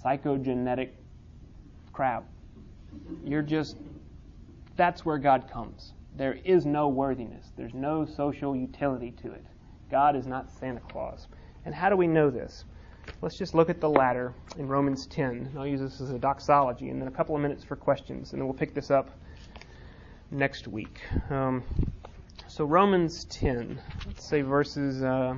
psychogenetic 0.03 0.93
crap. 1.93 2.25
You're 3.23 3.43
just, 3.43 3.77
that's 4.77 5.05
where 5.05 5.19
God 5.19 5.47
comes. 5.47 5.93
There 6.17 6.39
is 6.43 6.65
no 6.65 6.89
worthiness, 6.89 7.53
there's 7.55 7.75
no 7.75 8.07
social 8.07 8.57
utility 8.57 9.11
to 9.23 9.33
it. 9.33 9.45
God 9.91 10.17
is 10.17 10.27
not 10.27 10.51
Santa 10.51 10.81
Claus. 10.81 11.29
And 11.67 11.75
how 11.75 11.91
do 11.91 11.99
we 11.99 12.07
know 12.07 12.31
this? 12.31 12.65
Let's 13.23 13.37
just 13.37 13.55
look 13.55 13.71
at 13.71 13.81
the 13.81 13.89
latter 13.89 14.35
in 14.59 14.69
Romans 14.69 15.07
10. 15.07 15.55
I'll 15.57 15.67
use 15.67 15.81
this 15.81 16.01
as 16.01 16.11
a 16.11 16.19
doxology, 16.19 16.91
and 16.91 17.01
then 17.01 17.09
a 17.09 17.11
couple 17.11 17.35
of 17.35 17.43
minutes 17.43 17.65
for 17.65 17.77
questions, 17.77 18.33
and 18.33 18.41
then 18.41 18.47
we'll 18.47 18.57
pick 18.57 18.75
this 18.75 18.91
up 18.91 19.11
next 20.31 20.69
week. 20.69 21.01
Um, 21.31 21.63
so, 22.49 22.65
Romans 22.65 23.25
10, 23.25 23.81
let's 24.07 24.25
say 24.25 24.43
verses. 24.43 25.03
Uh, 25.03 25.37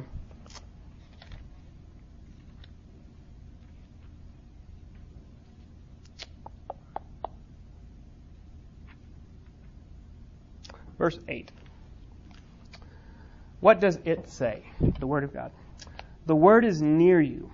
verse 10.99 11.19
8. 11.29 11.51
What 13.61 13.81
does 13.81 13.99
it 14.05 14.29
say? 14.29 14.63
The 14.99 15.07
Word 15.07 15.25
of 15.25 15.33
God. 15.33 15.53
The 16.29 16.37
word 16.37 16.67
is 16.67 16.83
near 16.83 17.23
you. 17.23 17.51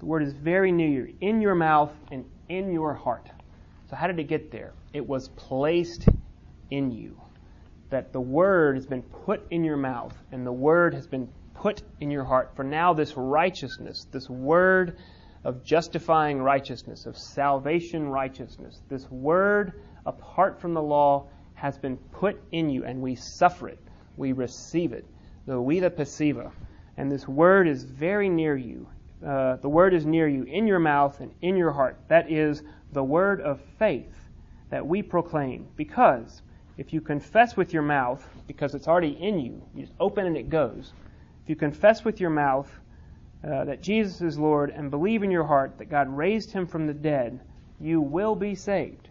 The 0.00 0.06
word 0.06 0.22
is 0.22 0.32
very 0.32 0.72
near 0.72 0.88
you, 0.88 1.14
in 1.20 1.42
your 1.42 1.54
mouth 1.54 1.92
and 2.10 2.24
in 2.48 2.72
your 2.72 2.94
heart. 2.94 3.28
So, 3.90 3.96
how 3.96 4.06
did 4.06 4.18
it 4.18 4.28
get 4.28 4.50
there? 4.50 4.72
It 4.94 5.06
was 5.06 5.28
placed 5.28 6.08
in 6.70 6.90
you. 6.90 7.20
That 7.90 8.12
the 8.12 8.20
word 8.20 8.76
has 8.76 8.86
been 8.86 9.02
put 9.02 9.46
in 9.50 9.62
your 9.62 9.76
mouth 9.76 10.14
and 10.32 10.46
the 10.46 10.52
word 10.52 10.94
has 10.94 11.06
been 11.06 11.28
put 11.54 11.82
in 12.00 12.10
your 12.10 12.24
heart. 12.24 12.52
For 12.56 12.64
now, 12.64 12.94
this 12.94 13.14
righteousness, 13.16 14.06
this 14.10 14.30
word 14.30 14.96
of 15.44 15.64
justifying 15.64 16.40
righteousness, 16.40 17.04
of 17.04 17.18
salvation 17.18 18.08
righteousness, 18.08 18.80
this 18.88 19.10
word 19.10 19.82
apart 20.06 20.60
from 20.60 20.72
the 20.72 20.82
law 20.82 21.26
has 21.54 21.76
been 21.76 21.98
put 21.98 22.40
in 22.52 22.70
you, 22.70 22.84
and 22.84 23.02
we 23.02 23.16
suffer 23.16 23.68
it. 23.68 23.78
We 24.16 24.32
receive 24.32 24.92
it. 24.94 25.04
The 25.46 25.60
vita 25.60 25.90
passiva. 25.90 26.52
And 26.96 27.12
this 27.12 27.28
word 27.28 27.68
is 27.68 27.84
very 27.84 28.30
near 28.30 28.56
you. 28.56 28.88
Uh, 29.26 29.56
the 29.56 29.68
word 29.68 29.92
is 29.92 30.06
near 30.06 30.28
you 30.28 30.44
in 30.44 30.66
your 30.66 30.78
mouth 30.78 31.20
and 31.20 31.32
in 31.42 31.56
your 31.56 31.72
heart. 31.72 31.98
That 32.08 32.30
is 32.30 32.62
the 32.92 33.04
word 33.04 33.40
of 33.40 33.60
faith 33.78 34.14
that 34.70 34.86
we 34.86 35.02
proclaim. 35.02 35.68
Because 35.76 36.42
if 36.78 36.92
you 36.92 37.00
confess 37.00 37.56
with 37.56 37.72
your 37.72 37.82
mouth, 37.82 38.26
because 38.46 38.74
it's 38.74 38.88
already 38.88 39.16
in 39.20 39.38
you, 39.38 39.62
you 39.74 39.82
just 39.82 39.92
open 40.00 40.26
and 40.26 40.36
it 40.36 40.48
goes. 40.48 40.92
If 41.42 41.50
you 41.50 41.56
confess 41.56 42.04
with 42.04 42.20
your 42.20 42.30
mouth 42.30 42.70
uh, 43.44 43.64
that 43.64 43.82
Jesus 43.82 44.22
is 44.22 44.38
Lord 44.38 44.70
and 44.70 44.90
believe 44.90 45.22
in 45.22 45.30
your 45.30 45.44
heart 45.44 45.76
that 45.78 45.90
God 45.90 46.08
raised 46.08 46.52
him 46.52 46.66
from 46.66 46.86
the 46.86 46.94
dead, 46.94 47.40
you 47.80 48.00
will 48.00 48.34
be 48.34 48.54
saved. 48.54 49.08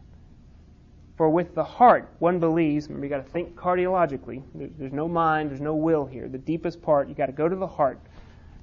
For 1.18 1.30
with 1.30 1.54
the 1.54 1.64
heart 1.64 2.10
one 2.20 2.40
believes, 2.40 2.88
remember 2.88 3.06
you 3.06 3.10
got 3.10 3.26
to 3.26 3.32
think 3.32 3.56
cardiologically. 3.56 4.42
There's 4.56 4.94
no 4.94 5.08
mind, 5.08 5.50
there's 5.50 5.60
no 5.60 5.76
will 5.76 6.06
here. 6.06 6.30
The 6.30 6.38
deepest 6.38 6.82
part, 6.82 7.10
you 7.10 7.14
got 7.14 7.26
to 7.26 7.34
go 7.34 7.50
to 7.50 7.56
the 7.56 7.68
heart. 7.68 8.00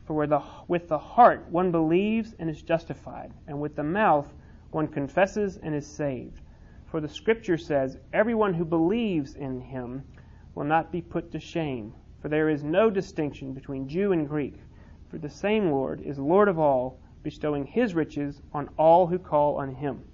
For 0.06 0.26
the, 0.28 0.40
with 0.68 0.86
the 0.86 0.98
heart 0.98 1.50
one 1.50 1.72
believes 1.72 2.32
and 2.38 2.48
is 2.48 2.62
justified, 2.62 3.34
and 3.48 3.60
with 3.60 3.74
the 3.74 3.82
mouth 3.82 4.32
one 4.70 4.86
confesses 4.86 5.56
and 5.56 5.74
is 5.74 5.86
saved. 5.86 6.40
For 6.86 7.00
the 7.00 7.08
scripture 7.08 7.58
says, 7.58 7.98
Everyone 8.12 8.54
who 8.54 8.64
believes 8.64 9.34
in 9.34 9.60
him 9.60 10.04
will 10.54 10.64
not 10.64 10.92
be 10.92 11.02
put 11.02 11.32
to 11.32 11.40
shame. 11.40 11.92
For 12.20 12.28
there 12.28 12.48
is 12.48 12.62
no 12.62 12.88
distinction 12.88 13.52
between 13.52 13.88
Jew 13.88 14.12
and 14.12 14.28
Greek. 14.28 14.60
For 15.08 15.18
the 15.18 15.28
same 15.28 15.72
Lord 15.72 16.00
is 16.00 16.18
Lord 16.18 16.48
of 16.48 16.58
all, 16.58 17.00
bestowing 17.24 17.66
his 17.66 17.94
riches 17.94 18.40
on 18.52 18.68
all 18.78 19.08
who 19.08 19.18
call 19.18 19.56
on 19.56 19.74
him. 19.74 20.04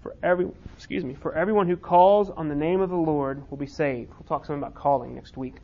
For 0.00 0.14
every, 0.22 0.48
excuse 0.76 1.04
me, 1.04 1.14
for 1.14 1.34
everyone 1.34 1.66
who 1.66 1.76
calls 1.76 2.30
on 2.30 2.48
the 2.48 2.54
name 2.54 2.80
of 2.80 2.90
the 2.90 2.96
Lord 2.96 3.42
will 3.50 3.58
be 3.58 3.66
saved. 3.66 4.10
We'll 4.12 4.28
talk 4.28 4.44
some 4.44 4.56
about 4.56 4.74
calling 4.74 5.14
next 5.14 5.36
week. 5.36 5.56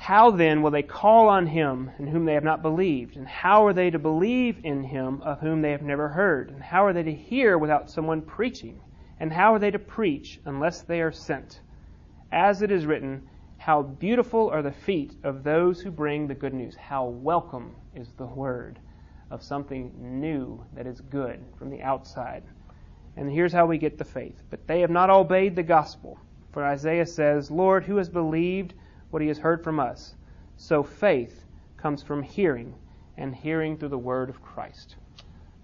How 0.00 0.30
then 0.30 0.62
will 0.62 0.70
they 0.70 0.84
call 0.84 1.28
on 1.28 1.46
him 1.48 1.90
in 1.98 2.06
whom 2.06 2.24
they 2.24 2.34
have 2.34 2.44
not 2.44 2.62
believed? 2.62 3.16
And 3.16 3.26
how 3.26 3.66
are 3.66 3.72
they 3.72 3.90
to 3.90 3.98
believe 3.98 4.64
in 4.64 4.84
him 4.84 5.20
of 5.22 5.40
whom 5.40 5.60
they 5.60 5.72
have 5.72 5.82
never 5.82 6.08
heard? 6.08 6.50
And 6.50 6.62
how 6.62 6.86
are 6.86 6.92
they 6.92 7.02
to 7.02 7.12
hear 7.12 7.58
without 7.58 7.90
someone 7.90 8.22
preaching? 8.22 8.80
And 9.18 9.32
how 9.32 9.52
are 9.52 9.58
they 9.58 9.72
to 9.72 9.78
preach 9.78 10.40
unless 10.44 10.82
they 10.82 11.00
are 11.02 11.10
sent? 11.10 11.60
As 12.30 12.62
it 12.62 12.70
is 12.70 12.86
written, 12.86 13.28
how 13.58 13.82
beautiful 13.82 14.48
are 14.50 14.62
the 14.62 14.70
feet 14.70 15.16
of 15.24 15.42
those 15.42 15.80
who 15.80 15.90
bring 15.90 16.28
the 16.28 16.34
good 16.34 16.54
news. 16.54 16.76
How 16.76 17.06
welcome 17.06 17.74
is 17.94 18.12
the 18.12 18.24
word 18.24 18.78
of 19.32 19.42
something 19.42 19.92
new 19.98 20.64
that 20.74 20.86
is 20.86 21.00
good 21.00 21.44
from 21.58 21.70
the 21.70 21.82
outside. 21.82 22.44
And 23.16 23.30
here's 23.30 23.52
how 23.52 23.66
we 23.66 23.78
get 23.78 23.98
the 23.98 24.04
faith. 24.04 24.40
But 24.48 24.68
they 24.68 24.80
have 24.80 24.90
not 24.90 25.10
obeyed 25.10 25.56
the 25.56 25.64
gospel. 25.64 26.18
For 26.52 26.64
Isaiah 26.64 27.04
says, 27.04 27.50
Lord, 27.50 27.84
who 27.84 27.96
has 27.96 28.08
believed 28.08 28.74
what 29.10 29.22
he 29.22 29.28
has 29.28 29.38
heard 29.38 29.62
from 29.62 29.80
us? 29.80 30.14
So 30.56 30.82
faith 30.82 31.44
comes 31.76 32.02
from 32.02 32.22
hearing, 32.22 32.74
and 33.16 33.34
hearing 33.34 33.76
through 33.76 33.88
the 33.88 33.98
word 33.98 34.28
of 34.28 34.42
Christ. 34.42 34.96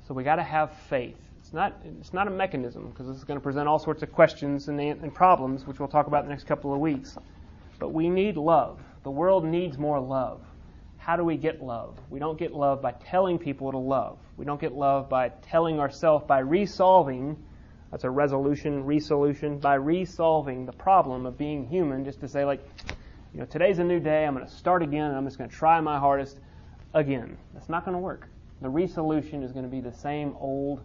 So 0.06 0.14
we 0.14 0.22
got 0.22 0.36
to 0.36 0.42
have 0.42 0.72
faith. 0.88 1.18
It's 1.38 1.52
not, 1.52 1.80
it's 2.00 2.12
not 2.12 2.26
a 2.26 2.30
mechanism, 2.30 2.90
because 2.90 3.06
this 3.06 3.16
is 3.16 3.24
going 3.24 3.38
to 3.38 3.42
present 3.42 3.68
all 3.68 3.78
sorts 3.78 4.02
of 4.02 4.12
questions 4.12 4.68
and, 4.68 4.80
and 4.80 5.14
problems, 5.14 5.66
which 5.66 5.78
we'll 5.78 5.88
talk 5.88 6.06
about 6.06 6.22
in 6.22 6.28
the 6.28 6.34
next 6.34 6.46
couple 6.46 6.72
of 6.72 6.80
weeks. 6.80 7.16
But 7.78 7.90
we 7.90 8.08
need 8.08 8.36
love. 8.36 8.80
The 9.02 9.10
world 9.10 9.44
needs 9.44 9.76
more 9.78 10.00
love. 10.00 10.40
How 10.96 11.16
do 11.16 11.24
we 11.24 11.36
get 11.36 11.62
love? 11.62 11.98
We 12.08 12.18
don't 12.18 12.38
get 12.38 12.54
love 12.54 12.80
by 12.80 12.92
telling 12.92 13.38
people 13.38 13.70
to 13.72 13.78
love. 13.78 14.18
We 14.38 14.46
don't 14.46 14.60
get 14.60 14.72
love 14.72 15.08
by 15.08 15.28
telling 15.42 15.78
ourselves, 15.78 16.24
by 16.26 16.38
resolving, 16.38 17.36
that's 17.90 18.04
a 18.04 18.10
resolution, 18.10 18.84
resolution, 18.84 19.58
by 19.58 19.74
resolving 19.74 20.64
the 20.64 20.72
problem 20.72 21.26
of 21.26 21.36
being 21.36 21.66
human, 21.66 22.04
just 22.04 22.20
to 22.20 22.28
say, 22.28 22.44
like, 22.44 22.66
you 23.34 23.40
know, 23.40 23.46
today's 23.46 23.80
a 23.80 23.84
new 23.84 23.98
day, 23.98 24.24
I'm 24.24 24.34
going 24.34 24.46
to 24.46 24.52
start 24.52 24.80
again, 24.80 25.06
and 25.06 25.16
I'm 25.16 25.24
just 25.24 25.38
going 25.38 25.50
to 25.50 25.56
try 25.56 25.80
my 25.80 25.98
hardest 25.98 26.38
again. 26.94 27.36
That's 27.52 27.68
not 27.68 27.84
going 27.84 27.96
to 27.96 28.00
work. 28.00 28.28
The 28.62 28.68
resolution 28.68 29.42
is 29.42 29.50
going 29.50 29.64
to 29.64 29.70
be 29.70 29.80
the 29.80 29.92
same 29.92 30.36
old 30.38 30.82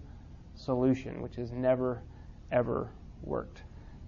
solution, 0.56 1.22
which 1.22 1.36
has 1.36 1.52
never, 1.52 2.02
ever 2.52 2.90
worked. 3.22 3.62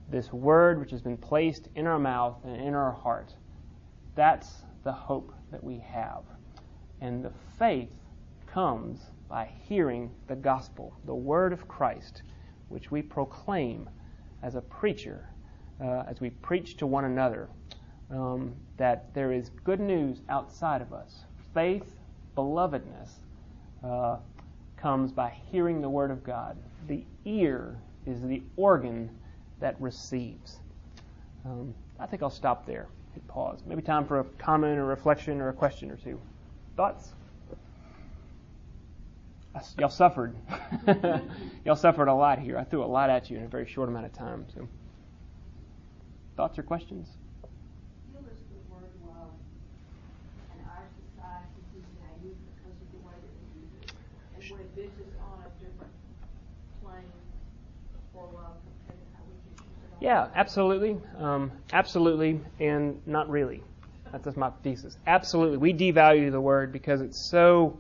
This 0.09 0.33
word 0.33 0.79
which 0.79 0.89
has 0.89 1.03
been 1.03 1.17
placed 1.17 1.69
in 1.75 1.85
our 1.85 1.99
mouth 1.99 2.35
and 2.43 2.59
in 2.59 2.73
our 2.73 2.91
heart, 2.91 3.35
that's 4.15 4.63
the 4.83 4.91
hope 4.91 5.31
that 5.51 5.63
we 5.63 5.77
have. 5.77 6.23
And 6.99 7.23
the 7.23 7.31
faith 7.59 7.91
comes 8.47 9.01
by 9.29 9.51
hearing 9.69 10.09
the 10.25 10.35
gospel, 10.35 10.97
the 11.05 11.13
word 11.13 11.53
of 11.53 11.67
Christ, 11.67 12.23
which 12.69 12.89
we 12.89 13.03
proclaim 13.03 13.87
as 14.41 14.55
a 14.55 14.61
preacher, 14.61 15.29
uh, 15.79 16.05
as 16.07 16.19
we 16.19 16.31
preach 16.31 16.77
to 16.77 16.87
one 16.87 17.05
another, 17.05 17.47
um, 18.11 18.53
that 18.77 19.13
there 19.13 19.31
is 19.31 19.49
good 19.63 19.79
news 19.79 20.21
outside 20.29 20.81
of 20.81 20.93
us. 20.93 21.25
Faith, 21.53 21.95
belovedness, 22.35 23.09
uh, 23.83 24.17
comes 24.77 25.11
by 25.11 25.33
hearing 25.51 25.81
the 25.81 25.89
word 25.89 26.11
of 26.11 26.23
God. 26.23 26.57
The 26.87 27.03
ear 27.25 27.77
is 28.05 28.21
the 28.21 28.41
organ 28.55 29.09
that 29.59 29.79
receives. 29.79 30.59
Um, 31.45 31.73
I 31.99 32.05
think 32.07 32.23
I'll 32.23 32.29
stop 32.29 32.65
there. 32.65 32.87
hit 33.13 33.27
pause. 33.27 33.61
Maybe 33.65 33.81
time 33.81 34.05
for 34.05 34.19
a 34.19 34.23
comment 34.23 34.77
or 34.79 34.85
reflection 34.85 35.39
or 35.39 35.49
a 35.49 35.53
question 35.53 35.91
or 35.91 35.97
two. 35.97 36.19
Thoughts? 36.75 37.13
Y'all 39.77 39.89
suffered. 39.89 40.35
Y'all 41.65 41.75
suffered 41.75 42.07
a 42.07 42.13
lot 42.13 42.39
here. 42.39 42.57
I 42.57 42.63
threw 42.63 42.83
a 42.83 42.85
lot 42.85 43.09
at 43.09 43.29
you 43.29 43.37
in 43.37 43.43
a 43.43 43.47
very 43.47 43.65
short 43.67 43.89
amount 43.89 44.05
of 44.05 44.13
time. 44.13 44.45
So, 44.55 44.67
thoughts 46.37 46.57
or 46.57 46.63
questions? 46.63 47.09
Yeah, 60.01 60.29
absolutely. 60.33 60.97
Um, 61.19 61.51
absolutely, 61.71 62.41
and 62.59 62.99
not 63.05 63.29
really. 63.29 63.61
That's 64.11 64.35
my 64.35 64.49
thesis. 64.63 64.97
Absolutely. 65.07 65.57
We 65.57 65.73
devalue 65.73 66.31
the 66.31 66.41
word 66.41 66.73
because 66.73 67.01
it's 67.01 67.17
so 67.17 67.77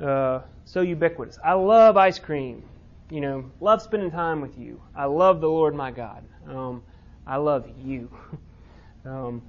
uh, 0.00 0.40
so 0.64 0.82
ubiquitous. 0.82 1.38
I 1.42 1.54
love 1.54 1.96
ice 1.96 2.18
cream. 2.18 2.62
You 3.10 3.20
know, 3.20 3.50
love 3.60 3.82
spending 3.82 4.10
time 4.10 4.40
with 4.40 4.56
you. 4.56 4.80
I 4.94 5.06
love 5.06 5.40
the 5.40 5.48
Lord 5.48 5.74
my 5.74 5.90
God. 5.90 6.24
Um, 6.48 6.82
I 7.26 7.36
love 7.36 7.68
you. 7.82 8.10
um, 9.04 9.42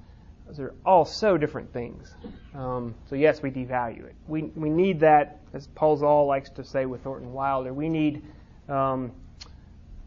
those 0.46 0.60
are 0.60 0.74
all 0.84 1.04
so 1.04 1.38
different 1.38 1.72
things. 1.72 2.14
Um, 2.54 2.94
so 3.08 3.14
yes, 3.14 3.42
we 3.42 3.50
devalue 3.50 4.04
it. 4.04 4.14
We 4.26 4.42
we 4.54 4.68
need 4.70 5.00
that, 5.00 5.40
as 5.52 5.66
Paul 5.68 5.96
Zahl 5.96 6.26
likes 6.26 6.50
to 6.50 6.64
say 6.64 6.86
with 6.86 7.02
Thornton 7.02 7.32
Wilder. 7.32 7.72
We 7.72 7.88
need 7.88 8.22
um, 8.68 9.12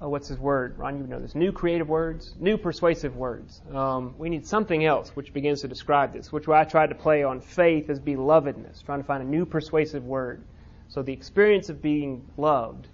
oh, 0.01 0.09
what's 0.09 0.27
his 0.27 0.37
word? 0.37 0.77
Ron, 0.77 0.99
you 0.99 1.07
know 1.07 1.19
this. 1.19 1.35
New 1.35 1.51
creative 1.51 1.89
words, 1.89 2.35
new 2.39 2.57
persuasive 2.57 3.15
words. 3.15 3.61
Um, 3.73 4.15
we 4.17 4.29
need 4.29 4.45
something 4.45 4.85
else 4.85 5.09
which 5.15 5.33
begins 5.33 5.61
to 5.61 5.67
describe 5.67 6.13
this, 6.13 6.31
which 6.31 6.47
I 6.47 6.63
tried 6.63 6.89
to 6.89 6.95
play 6.95 7.23
on 7.23 7.41
faith 7.41 7.89
as 7.89 7.99
belovedness, 7.99 8.83
trying 8.85 8.99
to 8.99 9.05
find 9.05 9.23
a 9.23 9.25
new 9.25 9.45
persuasive 9.45 10.05
word. 10.05 10.43
So 10.89 11.01
the 11.01 11.13
experience 11.13 11.69
of 11.69 11.81
being 11.81 12.25
loved 12.37 12.87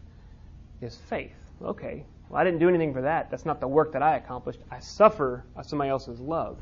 is 0.82 0.98
faith. 1.10 1.36
Okay, 1.62 2.06
well, 2.30 2.42
I 2.42 2.44
didn't 2.44 2.60
do 2.60 2.70
anything 2.70 2.94
for 2.94 3.02
that. 3.02 3.30
That's 3.30 3.46
not 3.46 3.60
the 3.60 3.68
work 3.68 3.94
that 3.94 4.02
I 4.02 4.18
accomplished. 4.18 4.60
I 4.72 4.80
suffer 4.80 5.44
somebody 5.62 5.90
else's 5.90 6.20
love. 6.20 6.58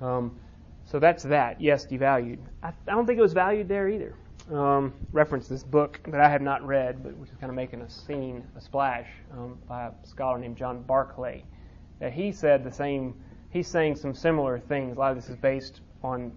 Um, 0.00 0.38
so 0.86 0.98
that's 0.98 1.22
that. 1.24 1.60
Yes, 1.60 1.86
devalued. 1.86 2.38
I, 2.62 2.68
I 2.68 2.92
don't 2.92 3.06
think 3.06 3.18
it 3.18 3.22
was 3.22 3.32
valued 3.32 3.68
there 3.68 3.88
either 3.88 4.14
um, 4.52 4.92
reference 5.12 5.48
this 5.48 5.62
book 5.62 6.00
that 6.08 6.20
I 6.20 6.28
have 6.28 6.42
not 6.42 6.66
read, 6.66 7.02
but 7.02 7.16
which 7.16 7.30
is 7.30 7.36
kind 7.36 7.50
of 7.50 7.56
making 7.56 7.82
a 7.82 7.88
scene, 7.88 8.44
a 8.56 8.60
splash, 8.60 9.08
um, 9.32 9.58
by 9.68 9.86
a 9.86 9.92
scholar 10.04 10.38
named 10.38 10.56
John 10.56 10.82
Barclay. 10.82 11.44
That 12.00 12.12
he 12.12 12.32
said 12.32 12.64
the 12.64 12.72
same. 12.72 13.14
He's 13.50 13.68
saying 13.68 13.96
some 13.96 14.14
similar 14.14 14.58
things. 14.58 14.96
A 14.96 15.00
lot 15.00 15.10
of 15.10 15.16
this 15.16 15.28
is 15.28 15.36
based 15.36 15.80
on 16.02 16.32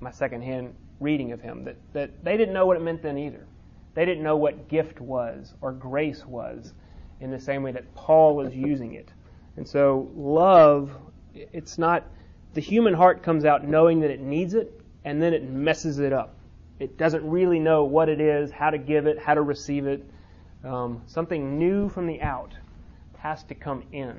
my 0.00 0.10
secondhand 0.10 0.74
reading 1.00 1.32
of 1.32 1.40
him. 1.40 1.64
That 1.64 1.76
that 1.92 2.24
they 2.24 2.36
didn't 2.36 2.54
know 2.54 2.66
what 2.66 2.76
it 2.76 2.82
meant 2.82 3.02
then 3.02 3.18
either. 3.18 3.46
They 3.94 4.04
didn't 4.04 4.22
know 4.22 4.36
what 4.36 4.68
gift 4.68 5.00
was 5.00 5.54
or 5.60 5.72
grace 5.72 6.24
was, 6.26 6.74
in 7.20 7.30
the 7.30 7.40
same 7.40 7.62
way 7.62 7.72
that 7.72 7.94
Paul 7.94 8.36
was 8.36 8.54
using 8.54 8.94
it. 8.94 9.10
And 9.56 9.66
so 9.66 10.10
love, 10.14 10.90
it's 11.34 11.78
not. 11.78 12.04
The 12.52 12.60
human 12.60 12.94
heart 12.94 13.22
comes 13.22 13.44
out 13.44 13.66
knowing 13.66 14.00
that 14.00 14.10
it 14.10 14.20
needs 14.20 14.54
it, 14.54 14.80
and 15.04 15.20
then 15.20 15.34
it 15.34 15.48
messes 15.48 15.98
it 15.98 16.12
up 16.12 16.35
it 16.78 16.98
doesn't 16.98 17.28
really 17.28 17.58
know 17.58 17.84
what 17.84 18.08
it 18.08 18.20
is, 18.20 18.50
how 18.50 18.70
to 18.70 18.78
give 18.78 19.06
it, 19.06 19.18
how 19.18 19.34
to 19.34 19.42
receive 19.42 19.86
it. 19.86 20.04
Um, 20.64 21.02
something 21.06 21.58
new 21.58 21.88
from 21.88 22.06
the 22.06 22.20
out 22.20 22.52
has 23.18 23.42
to 23.44 23.54
come 23.54 23.84
in. 23.92 24.16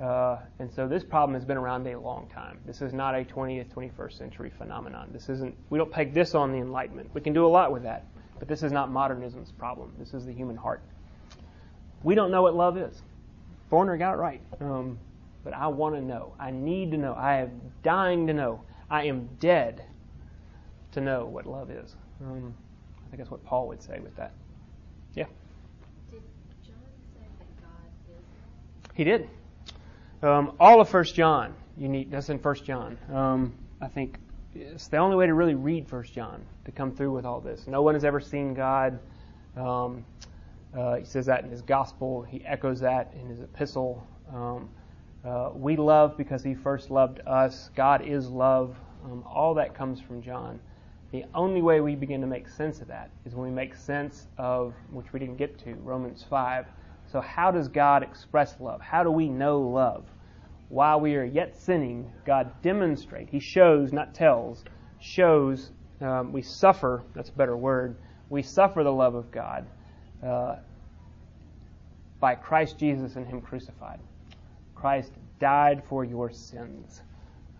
Uh, 0.00 0.38
and 0.58 0.72
so 0.72 0.88
this 0.88 1.04
problem 1.04 1.34
has 1.34 1.44
been 1.44 1.56
around 1.56 1.86
a 1.86 1.98
long 1.98 2.28
time. 2.32 2.58
This 2.66 2.82
is 2.82 2.92
not 2.92 3.14
a 3.14 3.24
20th, 3.24 3.68
21st 3.72 4.18
century 4.18 4.50
phenomenon. 4.56 5.08
This 5.12 5.28
isn't. 5.28 5.54
We 5.70 5.78
don't 5.78 5.90
peg 5.90 6.12
this 6.12 6.34
on 6.34 6.52
the 6.52 6.58
Enlightenment. 6.58 7.10
We 7.14 7.20
can 7.20 7.32
do 7.32 7.46
a 7.46 7.48
lot 7.48 7.72
with 7.72 7.84
that, 7.84 8.06
but 8.38 8.48
this 8.48 8.62
is 8.62 8.72
not 8.72 8.90
modernism's 8.90 9.52
problem. 9.52 9.92
This 9.98 10.12
is 10.12 10.26
the 10.26 10.32
human 10.32 10.56
heart. 10.56 10.82
We 12.02 12.14
don't 12.14 12.30
know 12.30 12.42
what 12.42 12.56
love 12.56 12.76
is. 12.76 13.02
Foreigner 13.70 13.96
got 13.96 14.14
it 14.14 14.18
right. 14.18 14.40
Um, 14.60 14.98
but 15.44 15.52
I 15.52 15.68
want 15.68 15.94
to 15.94 16.00
know. 16.00 16.34
I 16.40 16.50
need 16.50 16.90
to 16.90 16.96
know. 16.96 17.12
I 17.12 17.36
am 17.36 17.60
dying 17.82 18.26
to 18.26 18.32
know. 18.32 18.62
I 18.90 19.04
am 19.04 19.28
dead 19.38 19.84
to 20.94 21.00
know 21.00 21.26
what 21.26 21.46
love 21.46 21.70
is. 21.70 21.96
Um, 22.20 22.54
I 22.98 23.10
think 23.10 23.18
that's 23.18 23.30
what 23.30 23.44
Paul 23.44 23.68
would 23.68 23.82
say 23.82 24.00
with 24.00 24.16
that. 24.16 24.32
Yeah. 25.14 25.26
Did 26.10 26.22
John 26.64 26.74
say 27.14 27.26
that 27.38 27.60
God 27.60 28.16
is? 28.16 28.90
He 28.94 29.04
did. 29.04 29.28
Um, 30.22 30.56
all 30.58 30.80
of 30.80 30.88
First 30.88 31.14
John, 31.14 31.54
you 31.76 31.88
need. 31.88 32.10
That's 32.10 32.30
in 32.30 32.38
First 32.38 32.64
John. 32.64 32.96
Um, 33.12 33.54
I 33.80 33.88
think 33.88 34.18
it's 34.54 34.88
the 34.88 34.96
only 34.96 35.16
way 35.16 35.26
to 35.26 35.34
really 35.34 35.54
read 35.54 35.86
First 35.86 36.14
John 36.14 36.44
to 36.64 36.72
come 36.72 36.92
through 36.92 37.12
with 37.12 37.24
all 37.24 37.40
this. 37.40 37.66
No 37.66 37.82
one 37.82 37.94
has 37.94 38.04
ever 38.04 38.20
seen 38.20 38.54
God. 38.54 38.98
Um, 39.56 40.04
uh, 40.76 40.96
he 40.96 41.04
says 41.04 41.26
that 41.26 41.44
in 41.44 41.50
his 41.50 41.62
gospel. 41.62 42.22
He 42.22 42.44
echoes 42.44 42.80
that 42.80 43.12
in 43.20 43.28
his 43.28 43.40
epistle. 43.40 44.06
Um, 44.32 44.68
uh, 45.24 45.50
we 45.54 45.76
love 45.76 46.16
because 46.16 46.42
he 46.42 46.54
first 46.54 46.90
loved 46.90 47.20
us. 47.26 47.70
God 47.74 48.02
is 48.06 48.28
love. 48.28 48.76
Um, 49.04 49.22
all 49.26 49.54
that 49.54 49.74
comes 49.74 50.00
from 50.00 50.22
John. 50.22 50.58
The 51.14 51.24
only 51.32 51.62
way 51.62 51.80
we 51.80 51.94
begin 51.94 52.20
to 52.22 52.26
make 52.26 52.48
sense 52.48 52.80
of 52.80 52.88
that 52.88 53.08
is 53.24 53.36
when 53.36 53.48
we 53.48 53.54
make 53.54 53.76
sense 53.76 54.26
of, 54.36 54.74
which 54.90 55.12
we 55.12 55.20
didn't 55.20 55.36
get 55.36 55.56
to, 55.60 55.74
Romans 55.74 56.26
5. 56.28 56.66
So, 57.06 57.20
how 57.20 57.52
does 57.52 57.68
God 57.68 58.02
express 58.02 58.58
love? 58.58 58.80
How 58.80 59.04
do 59.04 59.12
we 59.12 59.28
know 59.28 59.60
love? 59.60 60.06
While 60.70 60.98
we 60.98 61.14
are 61.14 61.22
yet 61.22 61.54
sinning, 61.54 62.10
God 62.26 62.50
demonstrates, 62.62 63.30
He 63.30 63.38
shows, 63.38 63.92
not 63.92 64.12
tells, 64.12 64.64
shows, 64.98 65.70
um, 66.00 66.32
we 66.32 66.42
suffer, 66.42 67.04
that's 67.14 67.28
a 67.28 67.34
better 67.34 67.56
word, 67.56 67.94
we 68.28 68.42
suffer 68.42 68.82
the 68.82 68.90
love 68.90 69.14
of 69.14 69.30
God 69.30 69.68
uh, 70.20 70.56
by 72.18 72.34
Christ 72.34 72.76
Jesus 72.76 73.14
and 73.14 73.24
Him 73.24 73.40
crucified. 73.40 74.00
Christ 74.74 75.12
died 75.38 75.84
for 75.88 76.04
your 76.04 76.32
sins. 76.32 77.02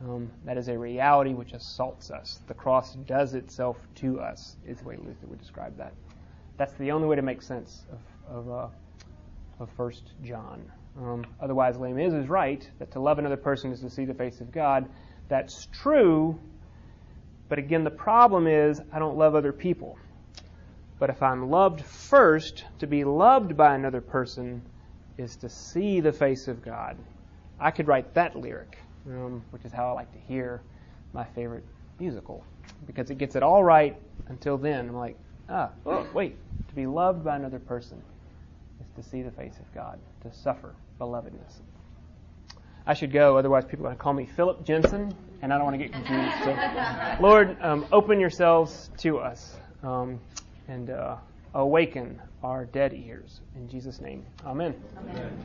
Um, 0.02 0.30
that 0.44 0.58
is 0.58 0.68
a 0.68 0.78
reality 0.78 1.34
which 1.34 1.52
assaults 1.52 2.10
us. 2.10 2.40
The 2.46 2.54
cross 2.54 2.94
does 3.06 3.34
itself 3.34 3.78
to 3.96 4.20
us, 4.20 4.56
is 4.66 4.78
the 4.78 4.84
way 4.84 4.96
Luther 4.96 5.26
would 5.28 5.40
describe 5.40 5.76
that. 5.78 5.92
That's 6.56 6.74
the 6.74 6.90
only 6.90 7.06
way 7.06 7.16
to 7.16 7.22
make 7.22 7.42
sense 7.42 7.84
of, 7.90 8.36
of, 8.36 8.50
uh, 8.50 8.68
of 9.60 9.70
1 9.78 9.92
John. 10.22 10.70
Um, 10.98 11.26
otherwise, 11.40 11.78
Les 11.78 11.92
Mis 11.92 12.12
is 12.12 12.28
right 12.28 12.68
that 12.78 12.90
to 12.92 13.00
love 13.00 13.18
another 13.18 13.36
person 13.36 13.72
is 13.72 13.80
to 13.80 13.90
see 13.90 14.04
the 14.04 14.14
face 14.14 14.40
of 14.40 14.52
God. 14.52 14.88
That's 15.28 15.66
true, 15.72 16.38
but 17.48 17.58
again, 17.58 17.84
the 17.84 17.90
problem 17.90 18.46
is 18.46 18.80
I 18.92 18.98
don't 18.98 19.16
love 19.16 19.34
other 19.34 19.52
people. 19.52 19.98
But 20.98 21.10
if 21.10 21.22
I'm 21.22 21.50
loved 21.50 21.84
first, 21.84 22.64
to 22.78 22.86
be 22.86 23.04
loved 23.04 23.56
by 23.56 23.74
another 23.74 24.00
person 24.00 24.62
is 25.18 25.36
to 25.36 25.48
see 25.48 26.00
the 26.00 26.12
face 26.12 26.48
of 26.48 26.62
God. 26.62 26.96
I 27.60 27.70
could 27.70 27.88
write 27.88 28.14
that 28.14 28.36
lyric 28.36 28.78
which 29.50 29.64
is 29.64 29.72
how 29.72 29.90
I 29.90 29.92
like 29.92 30.12
to 30.12 30.18
hear 30.18 30.62
my 31.12 31.24
favorite 31.24 31.64
musical 31.98 32.44
because 32.86 33.10
it 33.10 33.18
gets 33.18 33.36
it 33.36 33.42
all 33.42 33.62
right 33.62 33.96
until 34.28 34.56
then. 34.56 34.88
I'm 34.88 34.96
like, 34.96 35.18
ah, 35.48 35.70
oh, 35.86 36.06
wait, 36.14 36.36
to 36.68 36.74
be 36.74 36.86
loved 36.86 37.24
by 37.24 37.36
another 37.36 37.58
person 37.58 38.02
is 38.80 38.86
to 38.96 39.02
see 39.02 39.22
the 39.22 39.30
face 39.30 39.58
of 39.58 39.72
God, 39.74 39.98
to 40.22 40.32
suffer 40.32 40.74
belovedness. 41.00 41.60
I 42.86 42.94
should 42.94 43.12
go, 43.12 43.38
otherwise 43.38 43.64
people 43.64 43.86
are 43.86 43.90
going 43.90 43.96
to 43.96 44.02
call 44.02 44.12
me 44.12 44.26
Philip 44.26 44.64
Jensen, 44.64 45.14
and 45.40 45.52
I 45.52 45.56
don't 45.56 45.64
want 45.64 45.78
to 45.78 45.82
get 45.82 45.92
confused. 45.92 46.44
So, 46.44 47.16
Lord, 47.20 47.56
um, 47.62 47.86
open 47.92 48.20
yourselves 48.20 48.90
to 48.98 49.18
us 49.18 49.56
um, 49.82 50.20
and 50.68 50.90
uh, 50.90 51.16
awaken 51.54 52.20
our 52.42 52.66
dead 52.66 52.92
ears. 52.92 53.40
In 53.54 53.68
Jesus' 53.68 54.00
name, 54.00 54.26
amen. 54.44 54.74
amen. 54.98 55.42